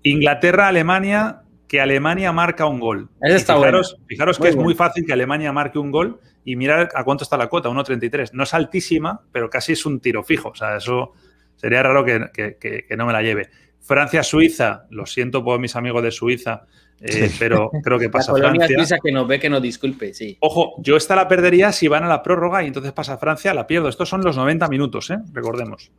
[0.02, 3.08] Inglaterra-Alemania, que Alemania marca un gol.
[3.20, 6.20] Fijaros, fijaros Muy que es muy fácil que Alemania marque un gol
[6.52, 8.30] y mirar a cuánto está la cuota, 1.33.
[8.32, 10.50] No es altísima, pero casi es un tiro fijo.
[10.50, 11.12] O sea, eso
[11.56, 13.48] sería raro que, que- que- que no me la lleve.
[13.80, 16.66] Francia-Suiza, lo siento por mis amigos de Suiza,
[17.00, 18.76] eh, pero creo que La pasa colonia Francia.
[18.78, 20.36] suiza que nos ve, que nos disculpe, sí.
[20.40, 23.66] Ojo, yo esta la perdería si van a la prórroga y entonces pasa Francia, la
[23.66, 23.88] pierdo.
[23.88, 25.18] Estos son los 90 minutos, ¿eh?
[25.32, 25.90] recordemos.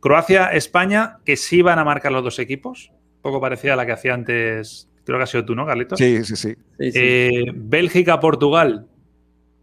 [0.00, 2.90] Croacia-España, que sí van a marcar los dos equipos.
[3.16, 5.98] Un poco parecida a la que hacía antes, creo que ha sido tú, ¿no, Carlitos?
[5.98, 6.54] Sí, sí, sí.
[6.78, 6.98] Sí, sí.
[7.00, 8.86] Eh, Bélgica-Portugal,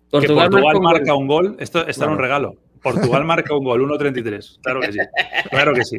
[0.09, 1.21] Portugal, Portugal marca un marca gol.
[1.21, 1.55] un gol.
[1.59, 2.55] Esto, esto era un regalo.
[2.81, 4.59] Portugal marca un gol, 1.33.
[4.61, 4.99] Claro que sí.
[5.49, 5.97] Claro que sí.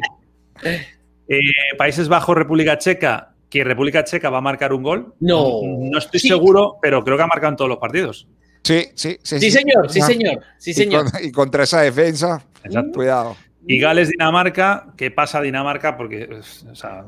[0.63, 1.39] Eh,
[1.77, 5.13] Países Bajos, República Checa, que República Checa va a marcar un gol.
[5.19, 5.59] No.
[5.63, 6.27] No estoy Sí.
[6.27, 8.27] seguro, pero creo que ha marcado en todos los partidos.
[8.63, 9.39] Sí, sí, sí.
[9.39, 11.11] Sí, señor, sí, Ah, señor, sí, y señor.
[11.11, 12.91] con- y contra esa defensa, Exacto.
[12.93, 13.35] cuidado.
[13.67, 17.03] Y Gales-Dinamarca, que pasa a Dinamarca porque es- o sea,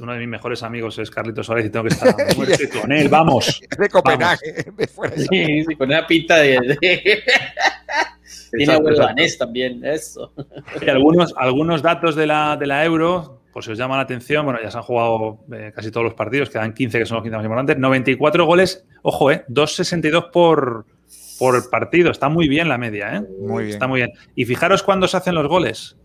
[0.00, 3.08] uno de mis mejores amigos es Carlitos Suárez y tengo que estar muerte con él.
[3.08, 3.60] Vamos.
[3.78, 4.66] De Copenhague.
[4.94, 6.58] fuera de- Sí, sí, con una pinta de.
[6.80, 7.22] de-
[8.56, 10.32] Tiene abuelo danés también, eso.
[10.80, 14.44] Y algunos, algunos datos de la, de la Euro, pues si os llama la atención,
[14.44, 17.22] bueno, ya se han jugado eh, casi todos los partidos, quedan 15 que son los
[17.24, 20.86] 15 más importantes, 94 goles, ojo, eh, 2.62 por,
[21.38, 22.10] por partido.
[22.10, 23.22] Está muy bien la media, ¿eh?
[23.40, 23.74] Muy bien.
[23.74, 24.12] Está muy bien.
[24.34, 25.96] Y fijaros cuándo se hacen los goles.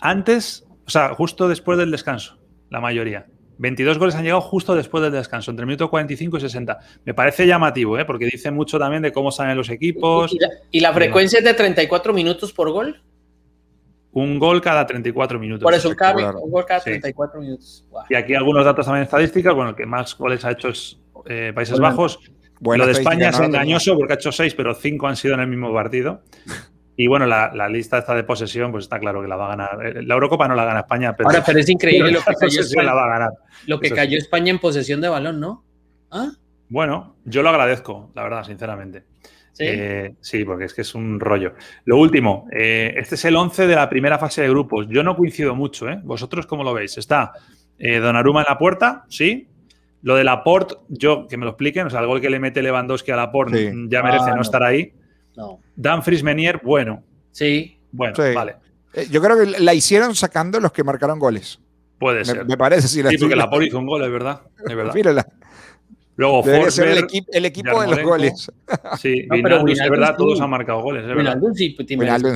[0.00, 2.38] Antes, o sea, justo después del descanso,
[2.70, 3.26] la mayoría.
[3.58, 6.78] 22 goles han llegado justo después del descanso, entre el minuto 45 y 60.
[7.04, 8.04] Me parece llamativo, ¿eh?
[8.04, 10.32] porque dice mucho también de cómo salen los equipos.
[10.32, 13.02] ¿Y la, y la frecuencia es de 34 minutos por gol?
[14.12, 15.62] Un gol cada 34 minutos.
[15.62, 16.90] Por eso, un, cada, un gol cada Sí.
[16.90, 17.86] 34 minutos.
[18.08, 19.54] Y aquí algunos datos también estadísticas.
[19.54, 21.78] Bueno, el que más goles ha hecho es eh, Países.
[21.78, 22.18] Bajos.
[22.60, 25.48] Lo de España es engañoso porque ha hecho seis, pero cinco han sido en el
[25.48, 26.22] mismo partido.
[26.96, 29.48] Y bueno, la, la lista esta de posesión, pues está claro que la va a
[29.56, 29.86] ganar.
[29.86, 32.34] Eh, La Eurocopa no la gana España, pero, Ahora, pero es increíble lo que, la
[32.40, 33.30] cayó posesión la España, va a ganar.
[33.66, 34.16] lo que Eso cayó sí.
[34.16, 35.64] España en posesión de balón, ¿no?
[36.10, 36.30] ¿Ah?
[36.70, 39.04] Bueno, yo lo agradezco, la verdad, sinceramente.
[39.52, 39.64] Sí.
[39.66, 41.54] Eh, sí, porque es que es un rollo.
[41.84, 44.86] Lo último, eh, este es el 11 de la primera fase de grupos.
[44.88, 46.00] Yo no coincido mucho, ¿eh?
[46.02, 46.96] ¿Vosotros cómo lo veis?
[46.98, 47.32] Está
[47.78, 49.48] eh, Donnarumma en la puerta, sí.
[50.06, 52.62] Lo de Laporte, yo que me lo expliquen, o sea, el gol que le mete
[52.62, 53.76] Lewandowski a Laporte Sí.
[53.76, 54.42] mm, ya merece Ah, no, no.
[54.42, 54.92] estar ahí.
[55.36, 55.58] no.
[55.74, 57.02] Danfries Menier, bueno,
[57.32, 57.76] Sí.
[57.90, 58.32] bueno, Sí.
[58.34, 58.54] vale,
[58.94, 61.58] Eh, Yo creo que la hicieron sacando los que marcaron goles.
[61.98, 62.46] puede Me, ser.
[62.46, 62.86] me parece.
[62.88, 64.42] Si la sí, porque la Laporte hizo un gol, es verdad.
[64.66, 64.94] Es verdad.
[64.94, 65.26] Mírala.
[66.14, 68.52] Luego Debería ser el, Forsberg, equi- el equipo de los goles.
[68.98, 70.14] sí, No, pero Wijnaldum, es verdad, sí.
[70.18, 71.08] todos han marcado goles, es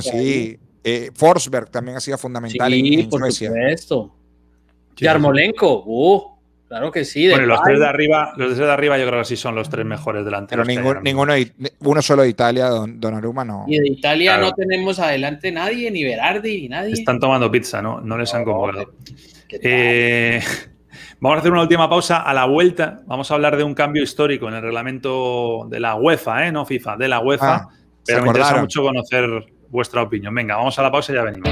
[0.01, 0.23] sí, ahí.
[0.51, 0.59] sí.
[0.83, 3.47] Eh, Forsberg también ha sido fundamental en, Sí, en por Suecia.
[3.49, 4.15] supuesto.
[4.97, 6.30] Yarmolenko, uh,
[6.71, 7.29] claro que sí.
[7.29, 9.69] Bueno, los tres de arriba, los tres de arriba yo creo que sí son los
[9.69, 10.65] tres mejores Pero delanteros.
[10.67, 10.93] mismo.
[11.01, 13.65] ninguno, de- uno solo de Italia, Don, Donnarumma, no.
[13.67, 14.45] Y de Italia Claro.
[14.47, 16.93] no tenemos adelante nadie, ni Berardi, ni nadie.
[16.93, 17.99] Están tomando pizza, ¿no?
[17.99, 18.93] No les han convocado.
[19.49, 20.39] Eh,
[21.19, 22.21] vamos a hacer una última pausa.
[22.21, 25.95] A la vuelta vamos a hablar de un cambio histórico en el reglamento de la
[25.95, 26.51] UEFA, ¿eh?
[26.53, 27.53] no FIFA, de la UEFA.
[27.55, 27.67] Ah,
[28.05, 29.27] pero me interesa mucho conocer
[29.69, 30.33] vuestra opinión.
[30.33, 31.49] Venga, vamos a la pausa y ya venimos.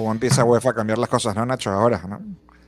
[0.00, 1.70] Cómo empieza UEFA a cambiar las cosas, ¿no, Nacho?
[1.70, 2.20] Ahora, ¿no?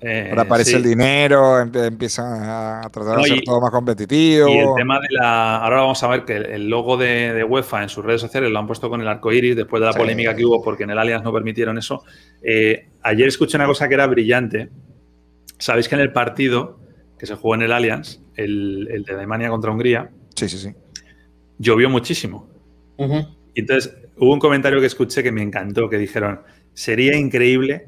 [0.04, 0.76] Eh, Ahora aparece sí.
[0.76, 4.48] el dinero, empiezan a tratar No, de hacer todo más competitivo.
[4.48, 5.56] Y el tema de la.
[5.58, 8.58] Ahora vamos a ver que el- logo de, de UEFA en sus redes sociales lo
[8.58, 9.98] han puesto con el arco iris después de la Sí.
[10.00, 12.02] polémica que hubo porque en el Allianz no permitieron eso.
[12.42, 14.70] Eh, ayer escuché una cosa que era brillante.
[15.58, 16.80] Sabéis que en el partido
[17.16, 20.74] que se jugó en el Allianz, el, el de Alemania contra Hungría, Sí, sí, sí.
[21.58, 22.48] llovió muchísimo.
[23.54, 26.40] Entonces hubo un comentario que escuché que me encantó, que dijeron,
[26.74, 27.86] sería increíble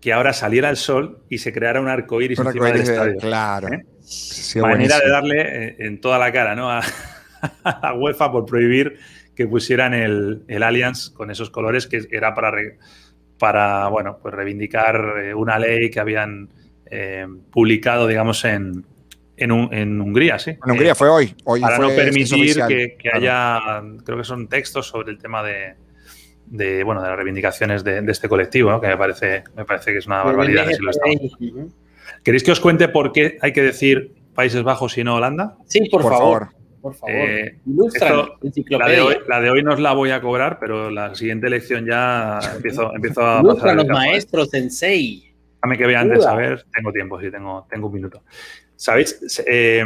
[0.00, 2.88] que ahora saliera el sol y se creara un arco iris Un encima del arcoíris
[2.88, 3.20] de- estadio.
[3.20, 3.68] claro.
[3.72, 3.86] ¿Eh?
[4.00, 6.70] Sí, manera de darle eh, en toda la cara ¿no?
[6.70, 6.80] a,
[7.64, 8.98] a UEFA por prohibir
[9.36, 12.78] que pusieran el, el Allianz con esos colores que era para, re-
[13.38, 16.48] para bueno, pues reivindicar eh, una ley que habían
[16.86, 18.84] eh, publicado, digamos, en,
[19.36, 20.50] en, Un- en Hungría, sí.
[20.50, 21.34] En Hungría Eh, fue hoy.
[21.44, 23.18] hoy para fue- no permitir que, que Claro.
[23.18, 25.74] haya, creo que son textos sobre el tema de,
[26.46, 28.80] de, bueno, de las reivindicaciones de, de este colectivo, ¿no?
[28.80, 30.66] que me parece, me parece que es una barbaridad.
[30.70, 30.90] si lo.
[32.22, 35.56] ¿Queréis que os cuente por qué hay que decir Países Bajos y no Holanda?
[35.66, 36.38] Sí, por, Por favor.
[36.40, 36.62] favor.
[36.82, 37.14] Por favor.
[37.14, 37.58] Eh,
[37.94, 38.38] esto-
[38.70, 41.46] La de, hoy, la de hoy no os la voy a cobrar, pero la siguiente
[41.46, 43.92] elección ya empiezo, empiezo a pasar el capo, ¿eh?
[43.92, 45.32] maestro, sensei.
[45.62, 46.64] Déjame que vea antes, a ver.
[46.74, 48.24] Tengo tiempo, sí, tengo, tengo un minuto.
[48.74, 49.40] ¿Sabéis?
[49.46, 49.84] Eh,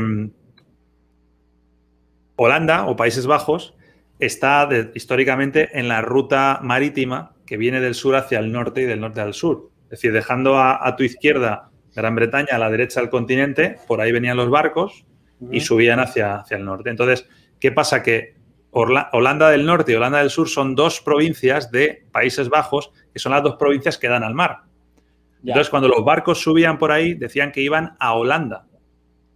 [2.37, 3.75] Holanda o Países Bajos
[4.19, 8.85] está de- históricamente en la ruta marítima que viene del sur hacia el norte y
[8.85, 9.71] del norte al sur.
[9.85, 14.01] Es decir, dejando a, a tu izquierda Gran Bretaña, a la derecha del continente, por
[14.01, 15.05] ahí venían los barcos
[15.51, 16.91] y subían hacia, hacia el norte.
[16.91, 17.29] Entonces,
[17.61, 18.03] ¿qué pasa?
[18.03, 18.35] Que
[18.71, 23.19] Orla- Holanda del Norte y Holanda del Sur son dos provincias de Países Bajos, que
[23.19, 24.63] son las dos provincias que dan al mar.
[25.43, 25.53] Ya.
[25.53, 28.67] Entonces, cuando los barcos subían por ahí, decían que iban a Holanda.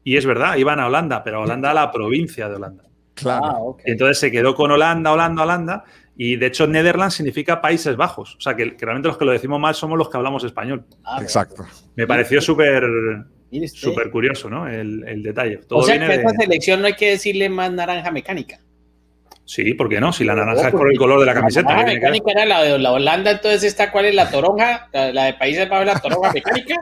[0.05, 2.85] Y es verdad, iban a Holanda, pero a Holanda a la provincia de Holanda.
[3.15, 3.77] Claro.
[3.79, 5.85] Ah, entonces se quedó con Holanda, Holanda, Holanda.
[6.17, 8.37] Y de hecho, Netherlands significa Países Bajos.
[8.37, 10.85] O sea, que, que realmente los que lo decimos mal somos los que hablamos español.
[11.05, 11.65] Ah, Exacto.
[11.97, 12.85] Me pareció súper
[13.51, 13.67] usted.
[13.69, 14.69] súper curioso, ¿no?
[14.69, 15.59] El, el detalle.
[15.59, 18.11] Todo O sea viene que a de- esta selección no hay que decirle más naranja
[18.11, 18.59] mecánica.
[19.47, 20.13] Sí, ¿por qué no?
[20.13, 21.69] Si la naranja No, es por el color de la La camiseta.
[21.71, 22.13] naranja ¿qué tiene que ver?
[22.23, 25.35] mecánica era la de la Holanda, entonces esta cuál es la toronja, la, la de
[25.35, 26.77] Países Bajos la toronja mecánica.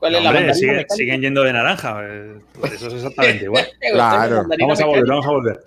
[0.00, 2.00] ¿Cuál No, es la hombre, sigue- siguen yendo de naranja.
[2.02, 3.66] eh, Pues eso es exactamente igual.
[3.92, 4.44] Claro.
[4.58, 5.60] Vamos a volver, vamos a volver.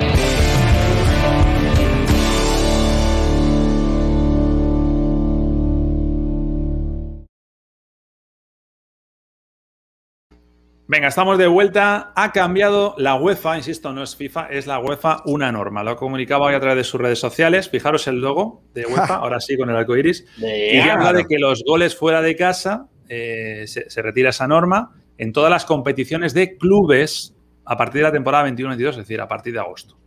[10.85, 12.11] Venga, estamos de vuelta.
[12.15, 15.81] Ha cambiado la UEFA, insisto, no es FIFA, es la UEFA una norma.
[15.81, 17.69] Lo ha comunicado hoy a través de sus redes sociales.
[17.69, 20.25] Fijaros el logo de UEFA, ahora sí con el arco iris.
[20.37, 24.91] Y habla de que los goles fuera de casa eh, se, se retira esa norma
[25.17, 27.35] en todas las competiciones de clubes
[27.65, 29.97] a partir de la temporada 21-22, es decir, a partir de agosto.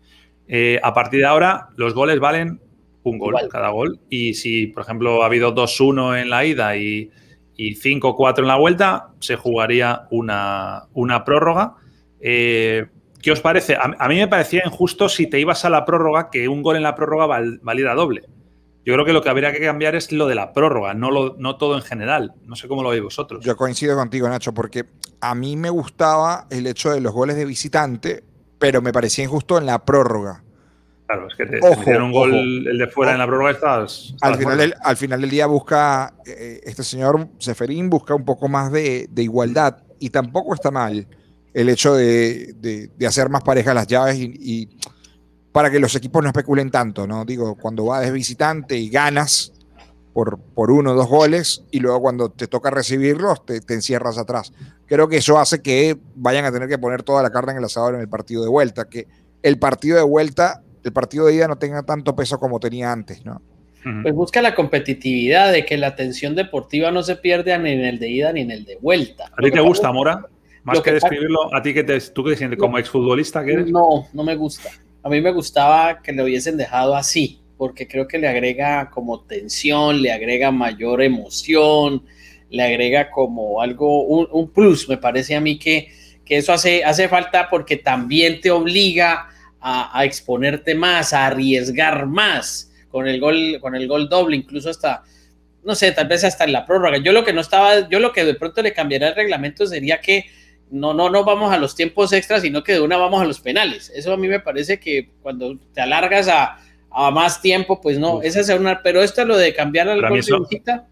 [0.49, 2.61] Eh, a partir de ahora, los goles valen
[3.03, 4.01] un gol cada gol.
[4.11, 7.11] Y si, por ejemplo, ha habido 2-1 en la ida y,
[7.57, 11.75] y 5-4 en la vuelta, se jugaría una, una prórroga.
[12.21, 12.87] Eh,
[13.23, 13.77] ¿Qué os parece?
[13.77, 16.83] A, mí me parecía injusto si te ibas a la prórroga que un gol en
[16.83, 18.23] la prórroga valiera doble.
[18.87, 21.35] Yo creo que lo que habría que cambiar es lo de la prórroga, no, lo,
[21.41, 22.35] no todo en general.
[22.45, 23.45] No sé cómo lo veis vosotros.
[23.45, 24.85] Yo coincido contigo, Nacho, porque
[25.21, 28.23] a mí me gustaba el hecho de los goles de visitante,
[28.61, 30.45] pero me parecía injusto en la prórroga.
[31.09, 32.33] Claro, es que te, un gol
[32.69, 34.15] el de fuera en la prórroga estás.
[34.21, 38.49] al, final del, al, final del, día busca, eh, este señor Seferín busca un poco
[38.49, 41.09] más de, de, igualdad y tampoco está mal
[41.55, 42.55] el hecho de,
[42.97, 44.69] de hacer más parejas las llaves y, y,
[45.57, 47.25] para que los equipos no especulen tanto, ¿no?
[47.25, 49.55] Digo, cuando vas de visitante y ganas
[50.13, 54.19] por, por uno o dos goles y luego cuando te toca recibirlos te, te encierras
[54.19, 54.53] atrás.
[54.85, 57.65] Creo que eso hace que vayan a tener que poner toda la carne en el
[57.65, 59.07] asador en el partido de vuelta, que
[59.43, 63.25] el partido de vuelta el partido de ida no tenga tanto peso como tenía antes,
[63.25, 63.41] ¿no?
[64.03, 67.99] Pues busca la competitividad de que la tensión deportiva no se pierda ni en el
[67.99, 69.31] de ida ni en el de vuelta.
[69.35, 70.27] ¿A ti te gusta, Mora?
[70.65, 73.71] Más que, describirlo, ¿a ti que te, tú qué te sientes como exfutbolista que eres?
[73.71, 74.69] No, no me gusta.
[75.07, 79.21] A mí me gustaba que lo hubiesen dejado así, porque creo que le agrega como
[79.21, 82.03] tensión, le agrega mayor emoción,
[82.51, 85.93] le agrega como algo, un, plus, me parece a mí que,
[86.25, 89.29] que eso hace, hace falta porque también te obliga
[89.61, 95.05] a, exponerte más, a arriesgar más con el gol, con el gol doble, incluso hasta,
[95.63, 96.99] no sé, tal vez hasta en la prórroga.
[96.99, 100.01] Yo lo que no estaba, yo lo que de pronto le cambiaría el reglamento sería
[100.01, 100.25] que
[100.71, 103.41] no, no, no vamos a los tiempos extras, sino que de una vamos a los
[103.41, 103.91] penales.
[103.95, 106.59] Eso a mí me parece que cuando te alargas a,
[106.91, 110.01] a más tiempo, pues no, esa es una, pero esto es lo de cambiar al
[110.01, 110.21] gol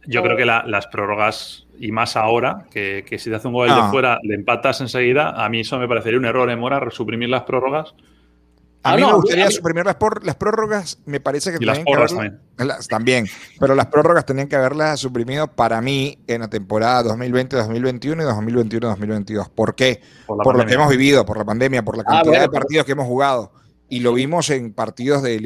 [0.07, 3.69] Yo creo que las prórrogas, y más ahora, que, que si te hace un gol
[3.69, 3.89] de ah.
[3.91, 7.43] fuera, le empatas enseguida, a mí eso me parecería un error en Mora, suprimir las
[7.43, 7.95] prórrogas
[8.85, 12.41] a ah, mí me gustaría suprimir las, las, prórrogas, me parece que tenían que también.
[12.87, 13.27] también.
[13.59, 19.49] Pero las prórrogas tenían que haberlas suprimido para mí en la temporada 2020-2021 y 2021-2022.
[19.49, 20.03] ¿Por qué?
[20.27, 22.93] Por, lo que hemos vivido, por la pandemia, por la ah, cantidad de partidos que
[22.93, 23.53] hemos jugado.
[23.89, 25.39] Y lo vimos en partidos de,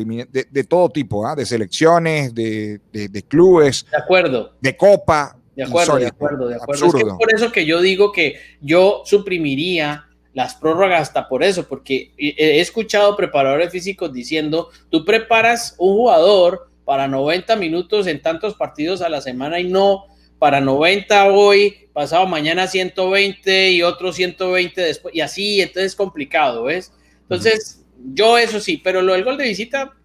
[0.51, 1.37] de, todo tipo, ¿ah?
[1.37, 3.87] de selecciones, de, de, clubes.
[3.89, 4.55] De acuerdo.
[4.61, 5.37] De copa.
[5.55, 6.87] De acuerdo, de acuerdo, de acuerdo.
[6.87, 10.08] Es, que por eso que yo digo que yo suprimiría
[10.39, 16.71] las prórrogas hasta por eso, porque he escuchado preparadores físicos diciendo, tú preparas un jugador
[16.85, 20.05] para 90 minutos en tantos partidos a la semana y no
[20.39, 26.63] para 90 hoy, pasado mañana 120 y otro 120 después, y así, entonces es complicado,
[26.63, 26.93] ¿ves?
[27.23, 27.85] Entonces,
[28.15, 29.97] yo eso sí, pero lo del gol de visita,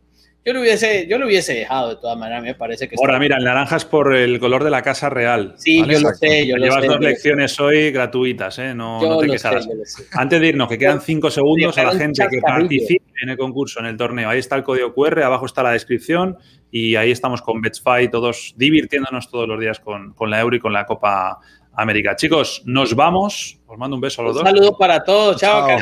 [0.45, 2.95] yo lo hubiese, yo lo hubiese dejado de todas maneras, me parece que.
[2.99, 5.53] Ahora, mira, el naranja es por el color de la casa real.
[5.57, 8.73] Sí, yo lo sé, yo lo Llevas dos lecciones hoy gratuitas, ¿eh?
[8.73, 9.67] No, no te quesaras.
[10.11, 13.79] Antes de irnos, que quedan cinco segundos a la gente que participe en el concurso,
[13.79, 14.29] en el torneo.
[14.29, 16.37] Ahí está el código QR, abajo está la descripción
[16.69, 20.59] y ahí estamos con Betsfy, todos divirtiéndonos todos los días con, con la Euro y
[20.59, 21.39] con la Copa
[21.75, 22.15] América.
[22.15, 23.59] Chicos, nos vamos.
[23.65, 24.43] Os mando un beso a los dos.
[24.43, 25.37] Un saludo para todos.
[25.37, 25.79] Chao, chao,